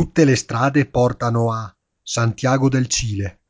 Tutte 0.00 0.24
le 0.24 0.34
strade 0.34 0.86
portano 0.86 1.52
a 1.52 1.70
Santiago 2.02 2.70
del 2.70 2.86
Cile. 2.86 3.40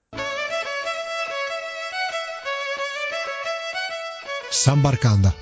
San 4.50 4.80
Barcanda. 4.80 5.32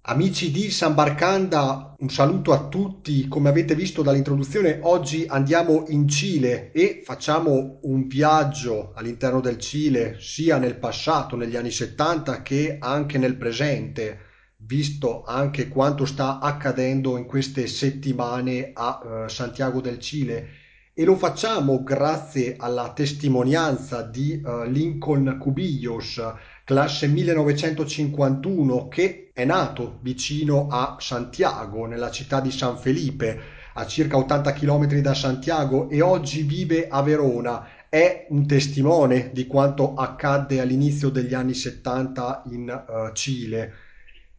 Amici 0.00 0.50
di 0.50 0.72
San 0.72 0.94
Barcanda, 0.94 1.94
un 1.96 2.10
saluto 2.10 2.52
a 2.52 2.66
tutti. 2.66 3.28
Come 3.28 3.48
avete 3.48 3.76
visto 3.76 4.02
dall'introduzione, 4.02 4.80
oggi 4.82 5.26
andiamo 5.28 5.84
in 5.86 6.08
Cile 6.08 6.72
e 6.72 7.02
facciamo 7.04 7.78
un 7.82 8.08
viaggio 8.08 8.94
all'interno 8.96 9.40
del 9.40 9.58
Cile, 9.58 10.16
sia 10.18 10.58
nel 10.58 10.76
passato, 10.76 11.36
negli 11.36 11.54
anni 11.54 11.70
70, 11.70 12.42
che 12.42 12.78
anche 12.80 13.16
nel 13.16 13.36
presente, 13.36 14.32
visto 14.66 15.24
anche 15.24 15.68
quanto 15.68 16.06
sta 16.06 16.38
accadendo 16.38 17.16
in 17.16 17.26
queste 17.26 17.66
settimane 17.66 18.70
a 18.72 19.00
uh, 19.02 19.28
Santiago 19.28 19.80
del 19.80 19.98
Cile. 19.98 20.48
E 20.94 21.04
lo 21.04 21.16
facciamo 21.16 21.82
grazie 21.82 22.54
alla 22.56 22.92
testimonianza 22.92 24.02
di 24.02 24.40
uh, 24.42 24.62
Lincoln 24.62 25.38
Cubillos, 25.40 26.22
classe 26.64 27.08
1951, 27.08 28.88
che 28.88 29.30
è 29.34 29.44
nato 29.44 29.98
vicino 30.02 30.68
a 30.70 30.96
Santiago, 31.00 31.86
nella 31.86 32.10
città 32.10 32.40
di 32.40 32.52
San 32.52 32.78
Felipe, 32.78 33.40
a 33.74 33.86
circa 33.86 34.16
80 34.16 34.52
km 34.52 34.86
da 35.00 35.14
Santiago 35.14 35.90
e 35.90 36.00
oggi 36.00 36.42
vive 36.42 36.86
a 36.88 37.02
Verona. 37.02 37.66
È 37.88 38.26
un 38.30 38.46
testimone 38.46 39.30
di 39.32 39.46
quanto 39.46 39.94
accadde 39.94 40.60
all'inizio 40.60 41.10
degli 41.10 41.34
anni 41.34 41.54
70 41.54 42.42
in 42.52 42.84
uh, 42.88 43.12
Cile 43.12 43.83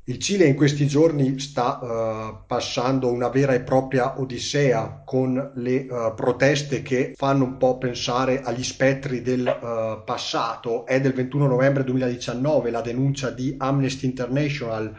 il 0.08 0.20
Cile 0.20 0.46
in 0.46 0.54
questi 0.54 0.86
giorni 0.86 1.40
sta 1.40 1.80
uh, 1.82 2.46
passando 2.46 3.12
una 3.12 3.30
vera 3.30 3.54
e 3.54 3.62
propria 3.62 4.20
odissea 4.20 5.02
con 5.04 5.52
le 5.56 5.88
uh, 5.90 6.14
proteste 6.14 6.84
che 6.84 7.14
fanno 7.16 7.44
un 7.44 7.58
po' 7.58 7.80
pensare 7.80 8.44
agli 8.44 8.64
spettri 8.64 9.24
del 9.24 9.42
uh, 9.42 10.04
passato. 10.04 10.86
È 10.86 11.02
del 11.02 11.14
21 11.14 11.48
novembre 11.48 11.84
2019 11.84 12.70
la 12.70 12.82
denuncia 12.82 13.32
di 13.32 13.56
Amnesty 13.58 14.06
International 14.06 14.96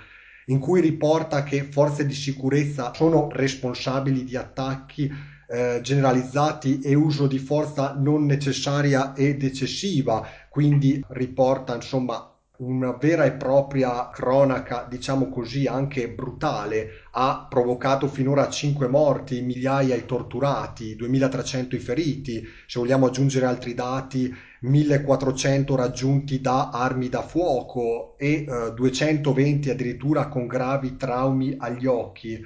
in 0.47 0.59
cui 0.59 0.81
riporta 0.81 1.45
che 1.45 1.63
forze 1.63 2.05
di 2.05 2.15
sicurezza 2.15 2.93
sono 2.93 3.29
responsabili 3.31 4.25
di 4.25 4.37
attacchi 4.37 5.13
eh, 5.48 5.81
generalizzati 5.83 6.81
e 6.81 6.95
uso 6.95 7.27
di 7.27 7.39
forza 7.39 7.95
non 7.97 8.27
necessaria 8.27 9.15
ed 9.15 9.43
eccessiva, 9.43 10.27
quindi 10.48 11.05
riporta 11.09 11.75
insomma 11.75 12.36
una 12.59 12.93
vera 12.93 13.25
e 13.25 13.33
propria 13.33 14.11
cronaca, 14.11 14.87
diciamo 14.89 15.29
così, 15.29 15.67
anche 15.67 16.09
brutale, 16.09 16.89
ha 17.13 17.47
provocato 17.48 18.09
finora 18.09 18.48
5 18.48 18.89
morti, 18.89 19.43
migliaia 19.43 19.95
i 19.95 20.07
torturati, 20.07 20.97
2300 20.97 21.77
i 21.77 21.79
feriti, 21.79 22.47
se 22.67 22.79
vogliamo 22.79 23.07
aggiungere 23.07 23.47
altri 23.47 23.75
dati, 23.75 24.35
1400 24.61 25.77
raggiunti 25.77 26.41
da 26.41 26.71
armi 26.71 27.09
da 27.09 27.23
fuoco 27.23 28.17
e 28.19 28.47
eh, 28.48 28.73
220 28.75 29.70
addirittura 29.70 30.29
con 30.29 30.47
gravi 30.47 30.97
traumi 30.97 31.55
agli 31.59 31.87
occhi. 31.87 32.43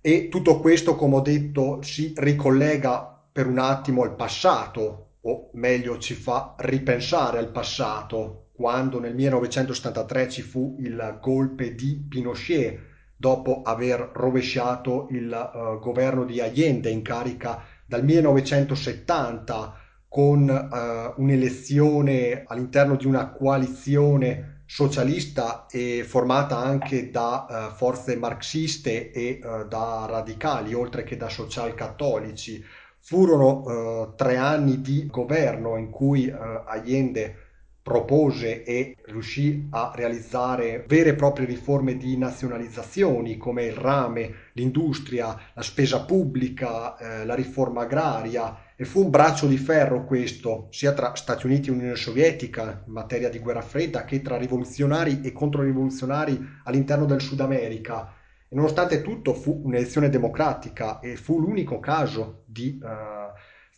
E 0.00 0.28
tutto 0.28 0.60
questo, 0.60 0.96
come 0.96 1.16
ho 1.16 1.20
detto, 1.20 1.80
si 1.82 2.12
ricollega 2.16 3.20
per 3.32 3.46
un 3.46 3.58
attimo 3.58 4.02
al 4.02 4.14
passato, 4.14 5.06
o 5.20 5.50
meglio 5.54 5.98
ci 5.98 6.14
fa 6.14 6.54
ripensare 6.58 7.38
al 7.38 7.50
passato, 7.50 8.41
quando 8.62 9.00
nel 9.00 9.12
1973 9.16 10.28
ci 10.28 10.40
fu 10.40 10.76
il 10.78 11.18
golpe 11.20 11.74
di 11.74 12.00
Pinochet 12.08 12.78
dopo 13.16 13.62
aver 13.62 14.12
rovesciato 14.14 15.08
il 15.10 15.26
uh, 15.32 15.80
governo 15.80 16.24
di 16.24 16.40
Allende 16.40 16.88
in 16.88 17.02
carica 17.02 17.64
dal 17.84 18.04
1970 18.04 19.80
con 20.06 20.48
uh, 20.48 21.20
un'elezione 21.20 22.44
all'interno 22.46 22.94
di 22.94 23.04
una 23.04 23.32
coalizione 23.32 24.62
socialista 24.64 25.66
e 25.68 26.04
formata 26.06 26.56
anche 26.56 27.10
da 27.10 27.46
uh, 27.48 27.74
forze 27.74 28.14
marxiste 28.14 29.10
e 29.10 29.40
da 29.68 30.06
radicali, 30.08 30.72
oltre 30.72 31.02
che 31.02 31.16
da 31.16 31.28
social-cattolici. 31.28 32.64
Furono 33.00 34.14
tre 34.14 34.36
anni 34.36 34.80
di 34.80 35.08
governo 35.08 35.76
in 35.76 35.90
cui 35.90 36.30
Allende 36.30 37.50
propose 37.82 38.62
e 38.62 38.96
riuscì 39.06 39.66
a 39.70 39.92
realizzare 39.94 40.84
vere 40.86 41.10
e 41.10 41.14
proprie 41.14 41.46
riforme 41.46 41.96
di 41.96 42.16
nazionalizzazioni 42.16 43.36
come 43.36 43.64
il 43.64 43.74
rame, 43.74 44.34
l'industria, 44.52 45.36
la 45.52 45.62
spesa 45.62 46.04
pubblica, 46.04 46.96
eh, 46.96 47.24
la 47.24 47.34
riforma 47.34 47.82
agraria 47.82 48.70
e 48.76 48.84
fu 48.84 49.02
un 49.02 49.10
braccio 49.10 49.46
di 49.46 49.56
ferro 49.56 50.04
questo 50.04 50.68
sia 50.70 50.92
tra 50.92 51.14
Stati 51.14 51.46
Uniti 51.46 51.68
e 51.68 51.72
Unione 51.72 51.96
Sovietica 51.96 52.84
in 52.86 52.92
materia 52.92 53.28
di 53.28 53.38
guerra 53.38 53.62
fredda 53.62 54.04
che 54.04 54.22
tra 54.22 54.36
rivoluzionari 54.36 55.20
e 55.22 55.32
controrivoluzionari 55.32 56.38
all'interno 56.64 57.04
del 57.04 57.20
Sud 57.20 57.40
America. 57.40 58.14
E 58.48 58.54
nonostante 58.54 59.02
tutto 59.02 59.34
fu 59.34 59.62
un'elezione 59.64 60.08
democratica 60.08 61.00
e 61.00 61.16
fu 61.16 61.40
l'unico 61.40 61.80
caso 61.80 62.42
di 62.46 62.78
uh, 62.82 63.21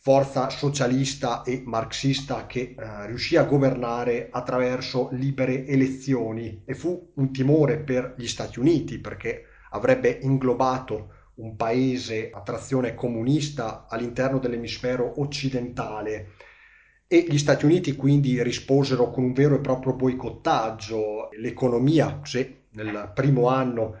forza 0.05 0.51
socialista 0.51 1.41
e 1.41 1.63
marxista 1.65 2.45
che 2.45 2.75
eh, 2.77 3.07
riuscì 3.07 3.37
a 3.37 3.43
governare 3.45 4.27
attraverso 4.29 5.09
libere 5.13 5.65
elezioni 5.65 6.61
e 6.63 6.75
fu 6.75 7.11
un 7.15 7.33
timore 7.33 7.79
per 7.79 8.13
gli 8.15 8.27
Stati 8.27 8.59
Uniti 8.59 8.99
perché 8.99 9.45
avrebbe 9.71 10.19
inglobato 10.21 11.31
un 11.37 11.55
paese 11.55 12.29
a 12.31 12.41
trazione 12.41 12.93
comunista 12.93 13.87
all'interno 13.89 14.37
dell'emisfero 14.37 15.19
occidentale 15.21 16.33
e 17.07 17.25
gli 17.27 17.39
Stati 17.39 17.65
Uniti 17.65 17.95
quindi 17.95 18.43
risposero 18.43 19.09
con 19.09 19.23
un 19.23 19.33
vero 19.33 19.55
e 19.55 19.59
proprio 19.59 19.93
boicottaggio. 19.93 21.29
L'economia, 21.39 22.19
se 22.21 22.65
nel 22.73 23.11
primo 23.15 23.47
anno 23.47 23.95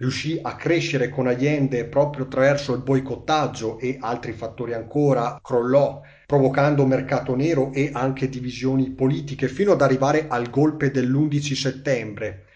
riuscì 0.00 0.38
a 0.42 0.56
crescere 0.56 1.10
con 1.10 1.26
Allende 1.26 1.84
proprio 1.84 2.24
attraverso 2.24 2.74
il 2.74 2.82
boicottaggio 2.82 3.78
e 3.78 3.98
altri 4.00 4.32
fattori 4.32 4.72
ancora, 4.72 5.38
crollò 5.42 6.00
provocando 6.26 6.86
mercato 6.86 7.34
nero 7.36 7.70
e 7.72 7.90
anche 7.92 8.28
divisioni 8.28 8.90
politiche 8.90 9.48
fino 9.48 9.72
ad 9.72 9.82
arrivare 9.82 10.26
al 10.28 10.48
golpe 10.48 10.90
dell'11 10.90 11.52
settembre. 11.54 12.46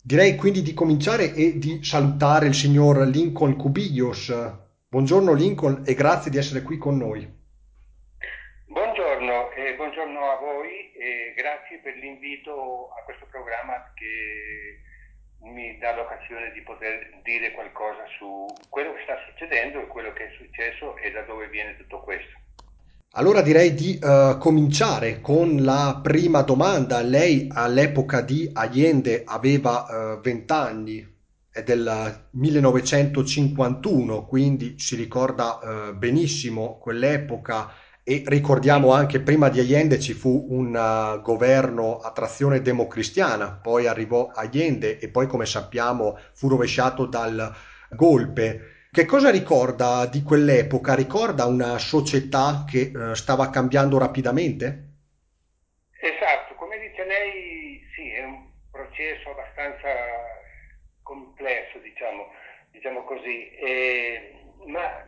Direi 0.00 0.36
quindi 0.36 0.62
di 0.62 0.72
cominciare 0.72 1.34
e 1.34 1.58
di 1.58 1.82
salutare 1.82 2.46
il 2.46 2.54
signor 2.54 3.06
Lincoln 3.06 3.56
Cubillos. 3.56 4.32
Buongiorno 4.88 5.32
Lincoln 5.32 5.82
e 5.84 5.94
grazie 5.94 6.30
di 6.30 6.38
essere 6.38 6.62
qui 6.62 6.78
con 6.78 6.96
noi. 6.96 7.26
Buongiorno 8.66 9.50
e 9.50 9.74
buongiorno 9.74 10.30
a 10.30 10.36
voi 10.36 10.92
e 10.92 11.34
grazie 11.34 11.80
per 11.82 11.96
l'invito 11.96 12.90
a 12.90 13.02
questo 13.04 13.26
programma 13.30 13.92
che 13.94 14.86
mi 15.42 15.78
dà 15.78 15.94
l'occasione 15.94 16.50
di 16.52 16.62
poter 16.62 17.20
dire 17.22 17.52
qualcosa 17.52 18.04
su 18.18 18.46
quello 18.68 18.92
che 18.94 19.02
sta 19.04 19.16
succedendo 19.28 19.80
e 19.80 19.86
quello 19.86 20.12
che 20.12 20.26
è 20.26 20.30
successo 20.36 20.96
e 20.96 21.10
da 21.10 21.22
dove 21.22 21.48
viene 21.48 21.76
tutto 21.76 22.00
questo. 22.00 22.36
Allora 23.12 23.40
direi 23.40 23.72
di 23.74 23.98
uh, 24.00 24.36
cominciare 24.38 25.20
con 25.20 25.62
la 25.62 25.98
prima 26.02 26.42
domanda. 26.42 27.00
Lei 27.00 27.48
all'epoca 27.50 28.20
di 28.20 28.50
Allende 28.52 29.22
aveva 29.24 30.16
uh, 30.16 30.20
20 30.20 30.52
anni, 30.52 31.16
è 31.50 31.62
del 31.62 32.26
1951, 32.32 34.26
quindi 34.26 34.78
si 34.78 34.94
ricorda 34.94 35.58
uh, 35.58 35.94
benissimo 35.96 36.78
quell'epoca 36.78 37.72
e 38.08 38.22
ricordiamo 38.24 38.94
anche 38.94 39.20
prima 39.20 39.50
di 39.50 39.60
Allende 39.60 40.00
ci 40.00 40.14
fu 40.14 40.46
un 40.48 40.74
uh, 40.74 41.20
governo 41.20 41.98
a 41.98 42.10
trazione 42.10 42.62
democristiana, 42.62 43.60
poi 43.62 43.86
arrivò 43.86 44.30
Allende 44.34 44.98
e 44.98 45.10
poi 45.10 45.26
come 45.26 45.44
sappiamo 45.44 46.18
fu 46.32 46.48
rovesciato 46.48 47.04
dal 47.04 47.54
golpe. 47.90 48.86
Che 48.90 49.04
cosa 49.04 49.30
ricorda 49.30 50.06
di 50.06 50.22
quell'epoca? 50.22 50.94
Ricorda 50.94 51.44
una 51.44 51.76
società 51.76 52.64
che 52.66 52.90
uh, 52.94 53.12
stava 53.12 53.50
cambiando 53.50 53.98
rapidamente? 53.98 54.86
Esatto, 56.00 56.54
come 56.54 56.78
dice 56.78 57.04
lei, 57.04 57.86
sì, 57.94 58.08
è 58.08 58.24
un 58.24 58.48
processo 58.70 59.32
abbastanza 59.32 59.88
complesso, 61.02 61.76
diciamo, 61.82 62.28
diciamo 62.70 63.04
così, 63.04 63.50
e, 63.50 64.32
ma 64.64 65.06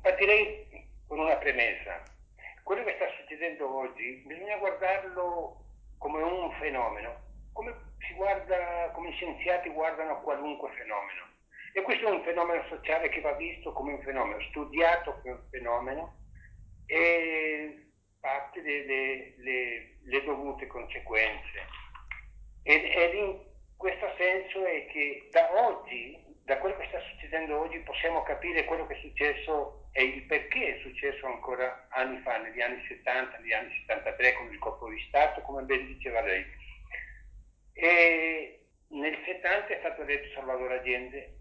partirei 0.00 0.88
con 1.06 1.18
una 1.18 1.36
premessa 1.36 2.12
quello 2.64 2.82
che 2.82 2.94
sta 2.96 3.06
succedendo 3.20 3.72
oggi 3.76 4.24
bisogna 4.26 4.56
guardarlo 4.56 5.64
come 5.98 6.22
un 6.22 6.50
fenomeno, 6.58 7.14
come, 7.52 7.74
guarda, 8.16 8.90
come 8.94 9.10
gli 9.10 9.14
scienziati 9.14 9.68
guardano 9.68 10.22
qualunque 10.22 10.72
fenomeno. 10.72 11.32
E 11.74 11.82
questo 11.82 12.06
è 12.06 12.10
un 12.10 12.22
fenomeno 12.24 12.64
sociale 12.68 13.10
che 13.10 13.20
va 13.20 13.32
visto 13.32 13.72
come 13.72 13.92
un 13.92 14.02
fenomeno, 14.02 14.40
studiato 14.48 15.20
come 15.20 15.34
un 15.34 15.42
fenomeno 15.50 16.16
e 16.86 17.90
parte 18.20 18.62
delle 18.62 19.34
le, 19.36 19.98
le 20.02 20.24
dovute 20.24 20.66
conseguenze. 20.66 21.66
Ed, 22.62 22.82
ed 22.82 23.14
in 23.14 23.38
questo 23.76 24.10
senso 24.16 24.64
è 24.64 24.86
che 24.86 25.28
da 25.30 25.66
oggi, 25.68 26.18
da 26.44 26.58
quello 26.58 26.76
che 26.76 26.86
sta 26.88 27.00
succedendo 27.10 27.58
oggi, 27.58 27.78
possiamo 27.80 28.22
capire 28.22 28.64
quello 28.64 28.86
che 28.86 28.94
è 28.94 29.00
successo 29.00 29.83
e 29.96 30.02
il 30.02 30.22
perché 30.24 30.74
è 30.74 30.80
successo 30.80 31.24
ancora 31.26 31.86
anni 31.90 32.20
fa, 32.22 32.38
negli 32.38 32.60
anni 32.60 32.84
70, 32.88 33.38
negli 33.38 33.52
anni 33.52 33.72
73, 33.86 34.32
con 34.32 34.52
il 34.52 34.58
colpo 34.58 34.88
di 34.88 35.00
Stato, 35.06 35.40
come 35.42 35.62
ben 35.62 35.86
diceva 35.86 36.20
lei. 36.20 36.44
E 37.74 38.58
nel 38.88 39.16
70 39.24 39.68
è 39.68 39.78
stato 39.78 40.02
eletto 40.02 40.34
Salvatore 40.34 40.80
Allende 40.80 41.36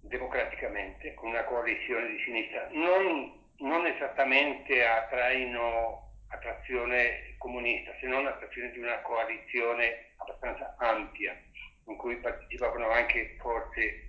democraticamente 0.00 1.12
con 1.12 1.28
una 1.28 1.44
coalizione 1.44 2.08
di 2.08 2.22
sinistra, 2.24 2.68
non, 2.72 3.38
non 3.58 3.86
esattamente 3.86 4.86
a 4.86 5.06
traino 5.10 6.12
a 6.28 6.38
trazione 6.38 7.34
comunista, 7.36 7.92
se 8.00 8.06
non 8.06 8.26
a 8.26 8.32
trazione 8.32 8.70
di 8.70 8.78
una 8.78 8.98
coalizione 9.02 10.12
abbastanza 10.16 10.74
ampia, 10.78 11.38
in 11.86 11.96
cui 11.96 12.16
partecipavano 12.16 12.88
anche 12.88 13.36
forze 13.38 14.08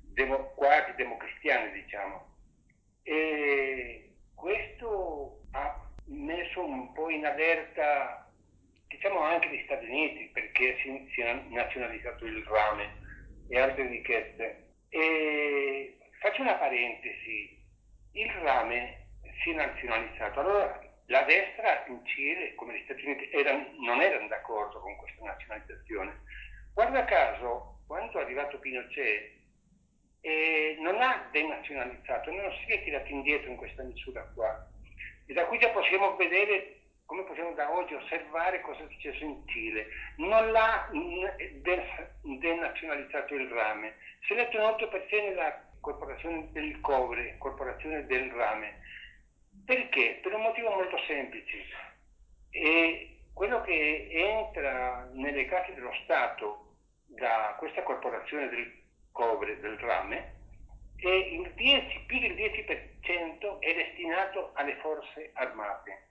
demo, 0.00 0.52
quasi 0.54 0.92
democristiane, 0.94 1.72
diciamo. 1.72 2.25
E 3.08 4.14
questo 4.34 5.42
ha 5.52 5.88
messo 6.06 6.64
un 6.64 6.92
po' 6.92 7.08
in 7.08 7.24
allerta, 7.24 8.28
diciamo 8.88 9.20
anche 9.20 9.48
gli 9.48 9.62
Stati 9.62 9.84
Uniti, 9.84 10.28
perché 10.32 10.76
si, 10.82 11.08
si 11.14 11.20
è 11.20 11.32
nazionalizzato 11.50 12.26
il 12.26 12.42
rame 12.42 12.96
e 13.48 13.60
altre 13.60 13.86
richieste. 13.86 14.72
E 14.88 15.98
faccio 16.18 16.42
una 16.42 16.56
parentesi, 16.56 17.62
il 18.10 18.30
rame 18.42 19.06
si 19.40 19.50
è 19.50 19.54
nazionalizzato, 19.54 20.40
allora 20.40 20.80
la 21.06 21.22
destra 21.22 21.84
in 21.86 22.04
Cile, 22.06 22.56
come 22.56 22.76
gli 22.76 22.82
Stati 22.86 23.04
Uniti, 23.04 23.30
erano, 23.30 23.70
non 23.84 24.00
erano 24.00 24.26
d'accordo 24.26 24.80
con 24.80 24.96
questa 24.96 25.26
nazionalizzazione. 25.26 26.22
Guarda 26.74 27.04
caso, 27.04 27.82
quando 27.86 28.18
è 28.18 28.22
arrivato 28.22 28.58
Pinochet, 28.58 29.30
eh, 30.26 30.76
non 30.80 31.00
ha 31.00 31.28
denazionalizzato, 31.30 32.32
non 32.32 32.50
si 32.64 32.72
è 32.72 32.82
tirato 32.82 33.12
indietro 33.12 33.48
in 33.48 33.56
questa 33.56 33.84
misura 33.84 34.28
qua. 34.34 34.68
E 35.24 35.32
da 35.32 35.46
qui 35.46 35.56
già 35.58 35.68
possiamo 35.68 36.16
vedere 36.16 36.80
come 37.04 37.22
possiamo 37.22 37.52
da 37.52 37.72
oggi 37.72 37.94
osservare 37.94 38.60
cosa 38.62 38.80
è 38.80 38.88
successo 38.90 39.22
in 39.22 39.46
Cile. 39.46 39.86
Non 40.16 40.50
l'ha 40.50 40.90
denazionalizzato 42.22 43.34
il 43.36 43.48
rame, 43.48 43.94
se 44.26 44.34
l'è 44.34 44.48
tenuto 44.48 44.88
per 44.88 45.06
sé 45.08 45.20
nella 45.20 45.62
corporazione 45.80 46.48
del 46.50 46.80
cobre, 46.80 47.36
corporazione 47.38 48.04
del 48.06 48.28
rame. 48.32 48.80
Perché? 49.64 50.18
Per 50.22 50.34
un 50.34 50.42
motivo 50.42 50.70
molto 50.70 50.98
semplice. 51.06 51.56
E 52.50 53.18
quello 53.32 53.60
che 53.60 54.08
entra 54.10 55.08
nelle 55.12 55.44
casse 55.44 55.72
dello 55.72 55.94
Stato 56.02 56.72
da 57.06 57.54
questa 57.58 57.84
corporazione 57.84 58.48
del 58.48 58.84
cobre, 59.16 59.58
del 59.60 59.78
rame, 59.78 60.34
e 60.98 61.18
il 61.18 61.50
10, 61.54 62.04
più 62.06 62.20
del 62.20 62.34
10% 62.34 63.58
è 63.60 63.74
destinato 63.74 64.52
alle 64.54 64.76
forze 64.76 65.30
armate 65.32 66.04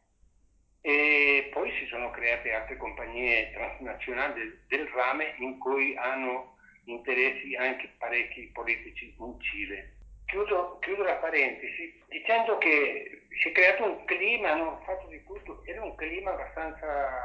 e 0.81 1.49
poi 1.51 1.71
si 1.79 1.87
sono 1.87 2.11
create 2.11 2.53
altre 2.53 2.77
compagnie 2.77 3.51
transnazionali 3.53 4.33
del, 4.33 4.59
del 4.67 4.87
rame 4.89 5.33
in 5.39 5.57
cui 5.57 5.95
hanno 5.97 6.57
interessi 6.85 7.55
anche 7.55 7.95
parecchi 7.97 8.51
politici 8.53 9.15
in 9.17 9.39
Cile. 9.41 9.93
Chiudo, 10.25 10.77
chiudo, 10.79 11.01
la 11.01 11.15
parentesi 11.15 12.03
dicendo 12.07 12.59
che 12.59 13.25
si 13.41 13.49
è 13.49 13.51
creato 13.51 13.83
un 13.83 14.05
clima, 14.05 14.51
hanno 14.51 14.81
fatto 14.85 15.07
di 15.07 15.23
tutto, 15.23 15.63
era 15.65 15.83
un 15.83 15.95
clima 15.95 16.33
abbastanza, 16.33 17.19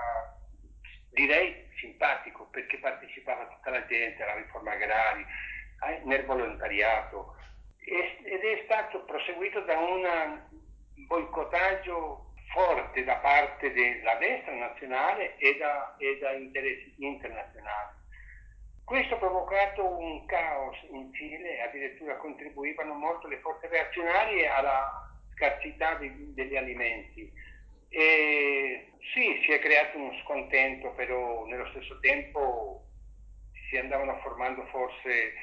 direi, 1.11 1.69
simpatico 1.79 2.49
perché 2.51 2.79
partecipava 2.79 3.47
tutta 3.47 3.71
la 3.71 3.85
gente 3.87 4.23
alla 4.23 4.37
riforma 4.37 4.73
agraria, 4.73 5.27
nel 6.05 6.25
volontariato 6.25 7.37
ed 7.79 8.43
è 8.43 8.63
stato 8.65 9.05
proseguito 9.05 9.61
da 9.61 9.79
un 9.79 10.41
boicottaggio 11.07 12.27
forte 12.53 13.05
da 13.05 13.17
parte 13.17 13.73
della 13.73 14.15
destra 14.17 14.55
nazionale 14.55 15.37
e 15.39 15.57
da, 15.57 15.97
e 15.99 16.19
da 16.21 16.33
interessi 16.33 16.95
internazionali. 16.99 17.99
Questo 18.85 19.15
ha 19.15 19.19
provocato 19.19 19.87
un 19.87 20.27
caos 20.27 20.77
in 20.91 21.13
Cile, 21.15 21.63
addirittura 21.63 22.17
contribuivano 22.17 22.95
molto 22.95 23.29
le 23.29 23.39
forze 23.39 23.69
reazionarie 23.69 24.49
alla 24.49 25.09
scarsità 25.35 25.95
di, 25.95 26.35
degli 26.35 26.57
alimenti. 26.57 27.33
E 27.89 28.91
sì, 29.15 29.41
si 29.45 29.53
è 29.53 29.61
creato 29.61 29.97
uno 29.97 30.13
scontento, 30.25 30.91
però 30.91 31.45
nello 31.47 31.69
stesso 31.69 31.99
tempo 32.01 32.85
si 33.69 33.77
andavano 33.77 34.19
formando 34.23 34.67
forze 34.67 35.35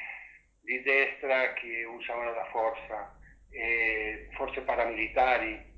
di 0.68 0.82
destra 0.82 1.54
che 1.54 1.86
usavano 1.86 2.34
la 2.34 2.46
forza, 2.52 3.18
forze 4.36 4.60
paramilitari 4.62 5.76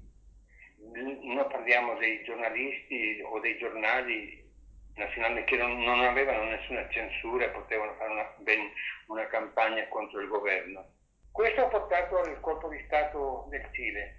noi 0.81 1.45
parliamo 1.47 1.95
dei 1.97 2.23
giornalisti 2.23 3.21
o 3.23 3.39
dei 3.39 3.55
giornali 3.59 4.43
nazionali 4.95 5.43
che 5.43 5.57
non, 5.57 5.79
non 5.79 5.99
avevano 6.01 6.45
nessuna 6.45 6.89
censura 6.89 7.45
e 7.45 7.49
potevano 7.49 7.93
fare 7.99 8.11
una, 8.11 8.33
ben, 8.37 8.71
una 9.07 9.27
campagna 9.27 9.87
contro 9.89 10.21
il 10.21 10.27
governo. 10.27 10.93
Questo 11.31 11.65
ha 11.65 11.67
portato 11.67 12.17
al 12.17 12.39
colpo 12.39 12.67
di 12.69 12.81
Stato 12.85 13.45
del 13.49 13.67
Cile. 13.73 14.15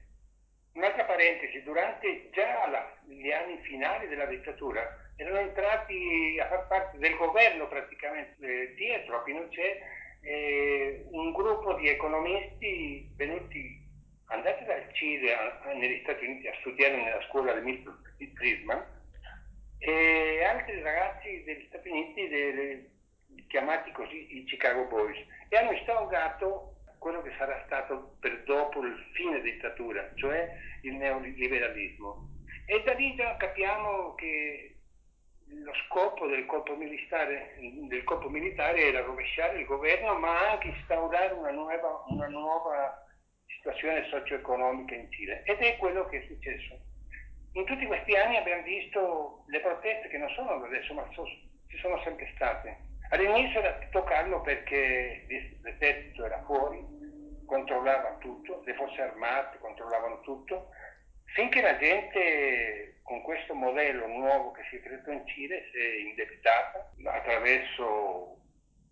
Un'altra 0.74 1.04
parentesi, 1.04 1.62
durante 1.62 2.30
già 2.30 2.68
la, 2.68 2.96
gli 3.06 3.32
anni 3.32 3.58
finali 3.62 4.06
della 4.06 4.26
dittatura 4.26 5.10
erano 5.16 5.38
entrati 5.38 6.38
a 6.40 6.46
far 6.46 6.66
parte 6.68 6.98
del 6.98 7.16
governo 7.16 7.66
praticamente 7.66 8.36
eh, 8.46 8.74
dietro 8.74 9.16
a 9.16 9.22
Pinochet 9.22 9.82
eh, 10.22 11.06
un 11.10 11.32
gruppo 11.32 11.74
di 11.74 11.88
economisti 11.88 13.10
venuti 13.16 13.80
andate 14.26 14.64
dal 14.64 14.92
Cile 14.92 15.34
negli 15.74 16.00
Stati 16.02 16.24
Uniti 16.24 16.46
a 16.46 16.54
studiare 16.60 16.96
nella 16.96 17.22
scuola 17.28 17.52
di 17.54 17.64
Milton 17.64 17.98
Friedman 18.34 18.84
e 19.78 20.44
altri 20.44 20.80
ragazzi 20.82 21.42
degli 21.44 21.64
Stati 21.68 21.88
Uniti 21.88 22.28
dei, 22.28 22.88
chiamati 23.48 23.90
così 23.92 24.36
i 24.36 24.44
Chicago 24.44 24.84
Boys 24.84 25.18
e 25.48 25.56
hanno 25.56 25.72
instaurato 25.72 26.76
quello 26.98 27.22
che 27.22 27.32
sarà 27.38 27.62
stato 27.66 28.16
per 28.20 28.42
dopo 28.44 28.84
il 28.84 28.94
fine 29.14 29.40
dittatura, 29.40 30.12
cioè 30.16 30.48
il 30.82 30.94
neoliberalismo. 30.94 32.28
E 32.66 32.82
da 32.84 32.92
lì 32.92 33.16
già 33.16 33.36
capiamo 33.36 34.14
che 34.14 34.79
lo 35.52 35.72
scopo 35.86 36.26
del 36.26 36.46
colpo 36.46 36.76
militare, 36.76 37.56
del 37.58 38.04
colpo 38.04 38.28
militare 38.28 38.86
era 38.86 39.00
rovesciare 39.02 39.58
il 39.58 39.66
governo 39.66 40.14
ma 40.18 40.50
anche 40.50 40.68
instaurare 40.68 41.34
una 41.34 41.50
nuova, 41.50 42.04
una 42.08 42.28
nuova 42.28 43.06
situazione 43.46 44.06
socio-economica 44.08 44.94
in 44.94 45.10
Cile 45.10 45.42
ed 45.44 45.58
è 45.58 45.76
quello 45.76 46.06
che 46.06 46.22
è 46.22 46.26
successo. 46.26 46.78
In 47.54 47.64
tutti 47.64 47.84
questi 47.86 48.14
anni 48.14 48.36
abbiamo 48.36 48.62
visto 48.62 49.44
le 49.48 49.60
proteste 49.60 50.08
che 50.08 50.18
non 50.18 50.28
sono 50.30 50.50
adesso, 50.64 50.94
ma 50.94 51.06
so, 51.12 51.26
ci 51.66 51.76
sono 51.78 52.00
sempre 52.02 52.30
state. 52.34 52.78
All'inizio 53.10 53.58
era 53.58 53.76
tutto 53.78 54.04
calmo 54.04 54.40
perché 54.40 55.26
l'esercito 55.62 56.24
era 56.24 56.40
fuori, 56.44 56.78
controllava 57.44 58.16
tutto, 58.20 58.62
le 58.64 58.74
forze 58.74 59.02
armate 59.02 59.58
controllavano 59.58 60.20
tutto, 60.20 60.68
finché 61.34 61.60
la 61.60 61.76
gente 61.76 62.89
con 63.10 63.22
questo 63.22 63.54
modello 63.54 64.06
nuovo 64.06 64.52
che 64.52 64.62
si 64.70 64.76
è 64.76 64.80
creato 64.80 65.10
in 65.10 65.26
Cile 65.26 65.68
si 65.72 65.78
è 65.78 65.94
indebitata 66.10 66.92
attraverso 67.06 68.36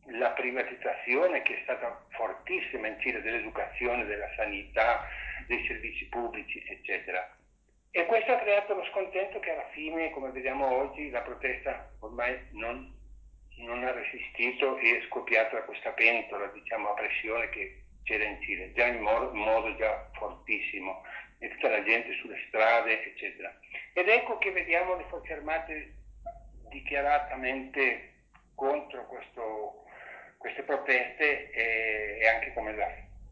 la 0.06 0.30
privatizzazione 0.30 1.42
che 1.42 1.56
è 1.56 1.60
stata 1.62 2.04
fortissima 2.08 2.88
in 2.88 2.98
Cile 2.98 3.22
dell'educazione, 3.22 4.06
della 4.06 4.28
sanità, 4.34 5.06
dei 5.46 5.64
servizi 5.68 6.04
pubblici, 6.06 6.60
eccetera. 6.66 7.32
E 7.92 8.06
questo 8.06 8.32
ha 8.32 8.40
creato 8.40 8.74
lo 8.74 8.84
scontento 8.86 9.38
che 9.38 9.52
alla 9.52 9.68
fine, 9.70 10.10
come 10.10 10.30
vediamo 10.32 10.66
oggi, 10.66 11.10
la 11.10 11.20
protesta 11.20 11.88
ormai 12.00 12.36
non, 12.54 12.92
non 13.58 13.84
ha 13.84 13.92
resistito 13.92 14.78
e 14.78 14.98
è 14.98 15.06
scoppiata 15.06 15.58
da 15.58 15.62
questa 15.62 15.90
pentola, 15.90 16.48
diciamo, 16.48 16.88
a 16.88 16.94
pressione 16.94 17.50
che 17.50 17.82
c'era 18.02 18.24
in 18.24 18.42
Cile, 18.42 18.72
già 18.72 18.86
in 18.86 18.98
modo, 18.98 19.30
in 19.32 19.42
modo 19.42 19.76
già 19.76 20.10
fortissimo, 20.14 21.04
e 21.38 21.48
tutta 21.50 21.68
la 21.68 21.82
gente 21.82 22.12
sulle 22.20 22.42
strade, 22.48 23.04
eccetera. 23.04 23.54
Ed 23.92 24.08
ecco 24.08 24.38
che 24.38 24.50
vediamo 24.50 24.96
le 24.96 25.04
forze 25.08 25.32
armate 25.32 25.94
dichiaratamente 26.68 28.12
contro 28.54 29.06
questo 29.06 29.86
queste 30.38 30.62
proteste 30.62 31.50
e, 31.50 32.18
e 32.20 32.28
anche 32.28 32.52
la, 32.54 32.88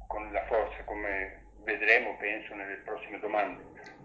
con 0.06 0.30
la 0.32 0.44
forza, 0.46 0.82
come 0.84 1.44
vedremo 1.62 2.16
penso 2.16 2.54
nelle 2.54 2.76
prossime 2.76 3.18
domande. 3.18 3.62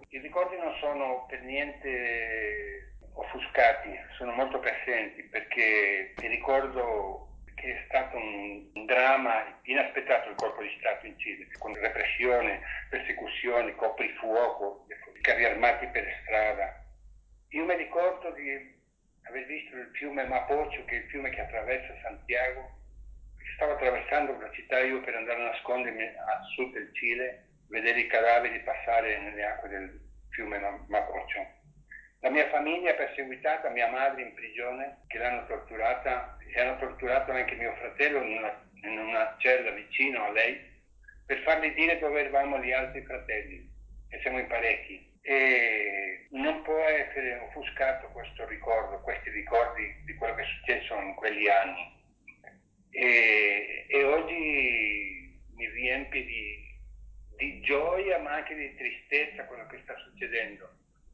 I 0.09 0.19
ricordi 0.19 0.57
non 0.57 0.75
sono 0.79 1.25
per 1.27 1.41
niente 1.41 2.95
offuscati, 3.13 3.99
sono 4.17 4.31
molto 4.33 4.59
presenti 4.59 5.23
perché 5.23 6.13
mi 6.17 6.27
ricordo 6.27 7.27
che 7.61 7.77
è 7.77 7.83
stato 7.87 8.17
un, 8.17 8.85
dramma 8.85 9.59
inaspettato 9.63 10.29
il 10.29 10.35
colpo 10.35 10.61
di 10.63 10.75
Stato 10.79 11.05
in 11.05 11.17
Cile, 11.17 11.47
con 11.59 11.73
repressione, 11.75 12.59
persecuzioni, 12.89 13.75
coprifuoco, 13.75 14.87
carri 15.21 15.45
armati 15.45 15.85
per 15.87 16.05
strada. 16.23 16.83
Io 17.49 17.63
mi 17.63 17.75
ricordo 17.75 18.31
di 18.31 18.79
aver 19.23 19.45
visto 19.45 19.77
il 19.77 19.89
fiume 19.93 20.25
Mapocho, 20.25 20.83
che 20.85 20.95
è 20.95 20.99
il 21.03 21.09
fiume 21.09 21.29
che 21.29 21.41
attraversa 21.41 21.93
Santiago. 22.01 22.79
Stavo 23.55 23.73
attraversando 23.73 24.39
la 24.39 24.51
città 24.51 24.79
io 24.79 25.01
per 25.01 25.15
andare 25.15 25.41
a 25.41 25.51
nascondermi 25.51 26.03
a 26.03 26.41
sud 26.55 26.73
del 26.73 26.89
Cile, 26.93 27.45
vedere 27.69 27.99
i 27.99 28.07
cadaveri 28.07 28.59
passare 28.61 29.19
nelle 29.19 29.45
acque 29.45 29.69
del 29.69 30.01
fiume 30.29 30.59
Mapocho. 30.87 31.60
La 32.21 32.29
mia 32.29 32.47
famiglia 32.49 32.93
perseguitata, 32.93 33.69
mia 33.69 33.89
madre 33.89 34.21
in 34.21 34.33
prigione, 34.33 34.99
che 35.07 35.17
l'hanno 35.17 35.45
torturata 35.47 36.37
e 36.53 36.61
hanno 36.61 36.77
torturato 36.77 37.31
anche 37.31 37.55
mio 37.55 37.73
fratello 37.75 38.21
in 38.21 38.37
una, 38.37 38.69
in 38.83 38.97
una 38.99 39.35
cella 39.39 39.71
vicino 39.71 40.25
a 40.25 40.31
lei 40.31 40.69
per 41.25 41.39
fargli 41.39 41.73
dire 41.73 41.97
dove 41.97 42.19
eravamo 42.19 42.59
gli 42.59 42.71
altri 42.71 43.01
fratelli, 43.03 43.67
e 44.09 44.19
siamo 44.19 44.37
in 44.37 44.47
parecchi. 44.47 45.09
E 45.23 46.27
non 46.31 46.61
può 46.61 46.77
essere 46.77 47.39
offuscato 47.39 48.09
questo 48.09 48.45
ricordo, 48.47 48.99
questi 49.01 49.29
ricordi 49.29 50.03
di 50.05 50.13
quello 50.15 50.35
che 50.35 50.41
è 50.41 50.45
successo 50.45 50.95
in 50.99 51.15
quegli 51.15 51.47
anni. 51.47 51.99
E, 52.91 53.85
e 53.87 54.03
oggi 54.03 55.41
mi 55.55 55.69
riempie 55.69 56.25
di, 56.25 56.57
di 57.37 57.61
gioia 57.61 58.19
ma 58.19 58.33
anche 58.33 58.53
di 58.53 58.75
tristezza 58.75 59.45
quello 59.45 59.65
che 59.67 59.79
sta 59.83 59.95
succedendo, 59.97 60.69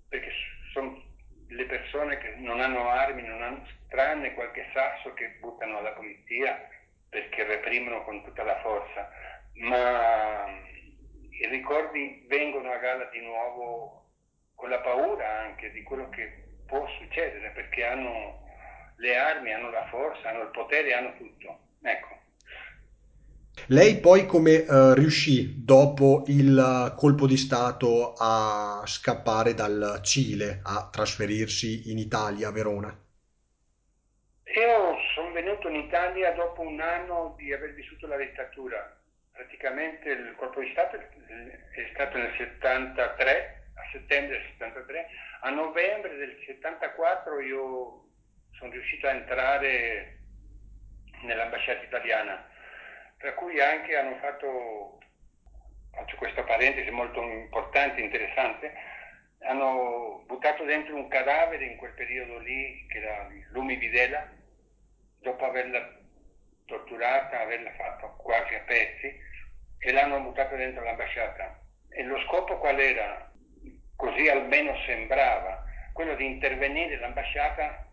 perché 0.09 0.31
sono 0.73 1.03
le 1.49 1.65
persone 1.97 2.17
che 2.19 2.35
non 2.37 2.59
hanno 2.61 2.89
armi, 2.89 3.23
non 3.23 3.41
hanno, 3.41 3.65
tranne 3.89 4.33
qualche 4.35 4.69
sasso 4.71 5.13
che 5.13 5.37
buttano 5.39 5.79
alla 5.79 5.93
polizia 5.93 6.69
perché 7.09 7.43
reprimono 7.43 8.03
con 8.03 8.23
tutta 8.23 8.43
la 8.43 8.59
forza, 8.59 9.09
ma 9.53 10.45
i 11.31 11.47
ricordi 11.47 12.23
vengono 12.27 12.71
a 12.71 12.77
galla 12.77 13.05
di 13.05 13.21
nuovo 13.21 14.09
con 14.53 14.69
la 14.69 14.79
paura 14.79 15.39
anche 15.39 15.71
di 15.71 15.81
quello 15.81 16.09
che 16.09 16.45
può 16.67 16.87
succedere, 16.99 17.49
perché 17.51 17.85
hanno 17.85 18.45
le 18.97 19.17
armi, 19.17 19.53
hanno 19.53 19.71
la 19.71 19.87
forza, 19.87 20.29
hanno 20.29 20.43
il 20.43 20.51
potere, 20.51 20.93
hanno 20.93 21.15
tutto. 21.15 21.59
Ecco. 21.81 22.15
Lei 23.65 23.99
poi 23.99 24.25
come 24.25 24.59
uh, 24.59 24.93
riuscì 24.93 25.63
dopo 25.65 26.23
il 26.27 26.93
colpo 26.95 27.27
di 27.27 27.35
Stato 27.35 28.13
a 28.17 28.83
scappare 28.85 29.53
dal 29.53 29.99
Cile, 30.03 30.61
a 30.63 30.87
trasferirsi 30.89 31.91
in 31.91 31.97
Italia, 31.97 32.47
a 32.47 32.51
Verona? 32.51 32.87
Io 34.55 34.95
sono 35.13 35.31
venuto 35.33 35.67
in 35.67 35.75
Italia 35.75 36.31
dopo 36.31 36.61
un 36.61 36.79
anno 36.79 37.35
di 37.37 37.51
aver 37.51 37.73
vissuto 37.73 38.07
la 38.07 38.15
dittatura. 38.15 38.95
Praticamente 39.33 40.09
il 40.09 40.33
colpo 40.37 40.61
di 40.61 40.69
Stato 40.71 40.95
è 40.95 41.89
stato 41.93 42.17
nel 42.17 42.33
73, 42.37 43.71
a 43.75 43.81
settembre 43.91 44.37
del 44.37 44.47
73, 44.57 45.07
a 45.41 45.49
novembre 45.49 46.15
del 46.15 46.37
74 46.45 47.39
io 47.41 48.05
sono 48.57 48.71
riuscito 48.71 49.07
a 49.07 49.11
entrare 49.11 50.19
nell'ambasciata 51.21 51.83
italiana, 51.83 52.43
tra 53.17 53.33
cui 53.33 53.59
anche 53.59 53.95
hanno 53.97 54.15
fatto, 54.17 54.99
faccio 55.91 56.15
questa 56.17 56.43
parentesi 56.43 56.89
molto 56.91 57.21
importante, 57.21 58.01
interessante, 58.01 58.73
hanno 59.39 60.23
buttato 60.25 60.63
dentro 60.63 60.95
un 60.95 61.07
cadavere 61.07 61.65
in 61.65 61.77
quel 61.77 61.93
periodo 61.93 62.37
lì, 62.39 62.85
che 62.87 62.97
era 62.97 63.27
Lumi 63.51 63.75
Videla, 63.75 64.29
dopo 65.19 65.45
averla 65.45 65.95
torturata, 66.65 67.41
averla 67.41 67.71
fatta 67.71 68.07
quasi 68.07 68.53
a 68.55 68.59
pezzi, 68.61 69.19
e 69.79 69.91
l'hanno 69.91 70.19
buttato 70.21 70.55
dentro 70.55 70.83
l'ambasciata. 70.83 71.59
E 71.89 72.03
lo 72.03 72.19
scopo 72.21 72.57
qual 72.57 72.79
era? 72.79 73.31
Così 73.95 74.27
almeno 74.27 74.75
sembrava, 74.85 75.63
quello 75.93 76.15
di 76.15 76.25
intervenire 76.25 76.99
l'ambasciata 76.99 77.86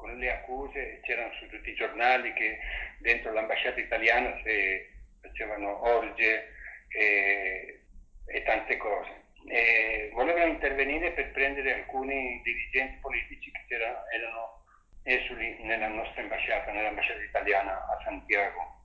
con 0.00 0.16
le 0.18 0.32
accuse, 0.32 1.00
c'erano 1.02 1.32
su 1.34 1.48
tutti 1.48 1.70
i 1.70 1.74
giornali 1.74 2.32
che 2.32 2.58
dentro 2.98 3.32
l'ambasciata 3.32 3.78
italiana 3.78 4.36
si 4.42 4.88
facevano 5.20 5.84
orge 5.84 6.52
e, 6.88 7.80
e 8.26 8.42
tante 8.42 8.76
cose. 8.78 9.18
E 9.46 10.10
volevano 10.12 10.52
intervenire 10.52 11.12
per 11.12 11.30
prendere 11.30 11.74
alcuni 11.74 12.40
dirigenti 12.42 12.98
politici 13.00 13.50
che 13.68 13.74
erano 13.74 14.64
esuli 15.04 15.62
nella 15.62 15.88
nostra 15.88 16.22
ambasciata, 16.22 16.72
nell'ambasciata 16.72 17.22
italiana 17.22 17.72
a 17.72 18.00
Santiago 18.02 18.78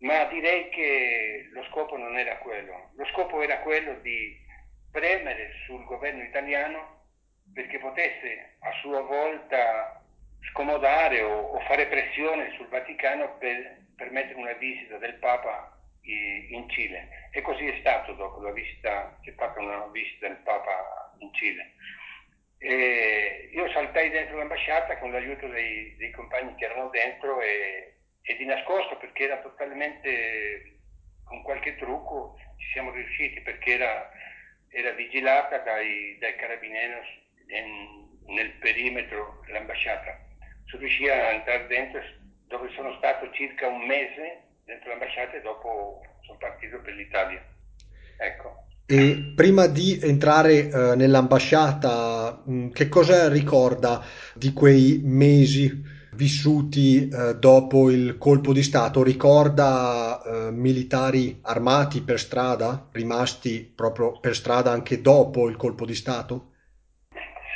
ma 0.00 0.24
direi 0.26 0.68
che 0.68 1.48
lo 1.50 1.64
scopo 1.64 1.96
non 1.96 2.16
era 2.16 2.36
quello, 2.38 2.90
lo 2.94 3.04
scopo 3.06 3.42
era 3.42 3.58
quello 3.60 3.94
di 4.00 4.36
premere 4.92 5.50
sul 5.66 5.84
governo 5.84 6.22
italiano 6.22 7.06
perché 7.52 7.78
potesse 7.78 8.56
a 8.60 8.72
sua 8.80 9.00
volta 9.00 9.97
scomodare 10.50 11.20
o, 11.22 11.52
o 11.52 11.60
fare 11.60 11.86
pressione 11.86 12.52
sul 12.56 12.68
Vaticano 12.68 13.36
per 13.38 13.86
permettere 13.96 14.38
una 14.38 14.52
visita 14.52 14.96
del 14.98 15.14
Papa 15.14 15.72
in 16.02 16.68
Cile 16.70 17.28
e 17.32 17.42
così 17.42 17.66
è 17.66 17.76
stato 17.80 18.14
dopo 18.14 18.40
la 18.40 18.52
visita, 18.52 19.18
si 19.22 19.30
è 19.30 19.34
fatta 19.34 19.60
una 19.60 19.86
visita 19.92 20.28
del 20.28 20.38
Papa 20.38 21.14
in 21.18 21.32
Cile. 21.34 21.74
E 22.60 23.50
io 23.52 23.70
saltai 23.70 24.10
dentro 24.10 24.38
l'ambasciata 24.38 24.98
con 24.98 25.12
l'aiuto 25.12 25.46
dei, 25.48 25.94
dei 25.96 26.10
compagni 26.10 26.54
che 26.56 26.64
erano 26.64 26.88
dentro 26.88 27.40
e 27.40 27.98
e 28.28 28.36
di 28.36 28.44
nascosto 28.44 28.98
perché 28.98 29.24
era 29.24 29.40
totalmente 29.40 30.80
con 31.24 31.42
qualche 31.42 31.76
trucco 31.76 32.36
ci 32.58 32.68
siamo 32.72 32.90
riusciti 32.90 33.40
perché 33.40 33.72
era, 33.72 34.10
era 34.68 34.90
vigilata 34.90 35.56
dai, 35.58 36.18
dai 36.20 36.36
carabinieri 36.36 36.92
nel 38.26 38.50
perimetro 38.60 39.40
dell'ambasciata. 39.46 40.26
Sono 40.68 40.82
riuscito 40.82 41.10
a 41.10 41.32
entrare 41.32 41.66
dentro 41.66 42.00
dove 42.46 42.68
sono 42.74 42.94
stato 42.98 43.30
circa 43.32 43.68
un 43.68 43.86
mese 43.86 44.42
dentro 44.64 44.90
l'ambasciata 44.90 45.36
e 45.36 45.40
dopo 45.40 46.00
sono 46.22 46.38
partito 46.38 46.80
per 46.80 46.94
l'Italia. 46.94 47.42
Ecco. 48.18 48.66
E 48.86 49.32
prima 49.34 49.66
di 49.66 49.98
entrare 50.02 50.68
eh, 50.68 50.96
nell'ambasciata, 50.96 52.42
mh, 52.44 52.70
che 52.70 52.88
cosa 52.88 53.28
ricorda 53.28 54.02
di 54.34 54.52
quei 54.52 55.00
mesi 55.04 55.96
vissuti 56.12 57.08
eh, 57.08 57.36
dopo 57.36 57.90
il 57.90 58.18
colpo 58.18 58.52
di 58.52 58.62
Stato 58.62 59.02
ricorda 59.02 60.20
eh, 60.20 60.50
militari 60.50 61.38
armati 61.42 62.02
per 62.02 62.18
strada, 62.18 62.88
rimasti 62.92 63.60
proprio 63.62 64.18
per 64.18 64.34
strada 64.34 64.70
anche 64.70 65.00
dopo 65.00 65.48
il 65.48 65.56
colpo 65.56 65.84
di 65.84 65.94
Stato? 65.94 66.52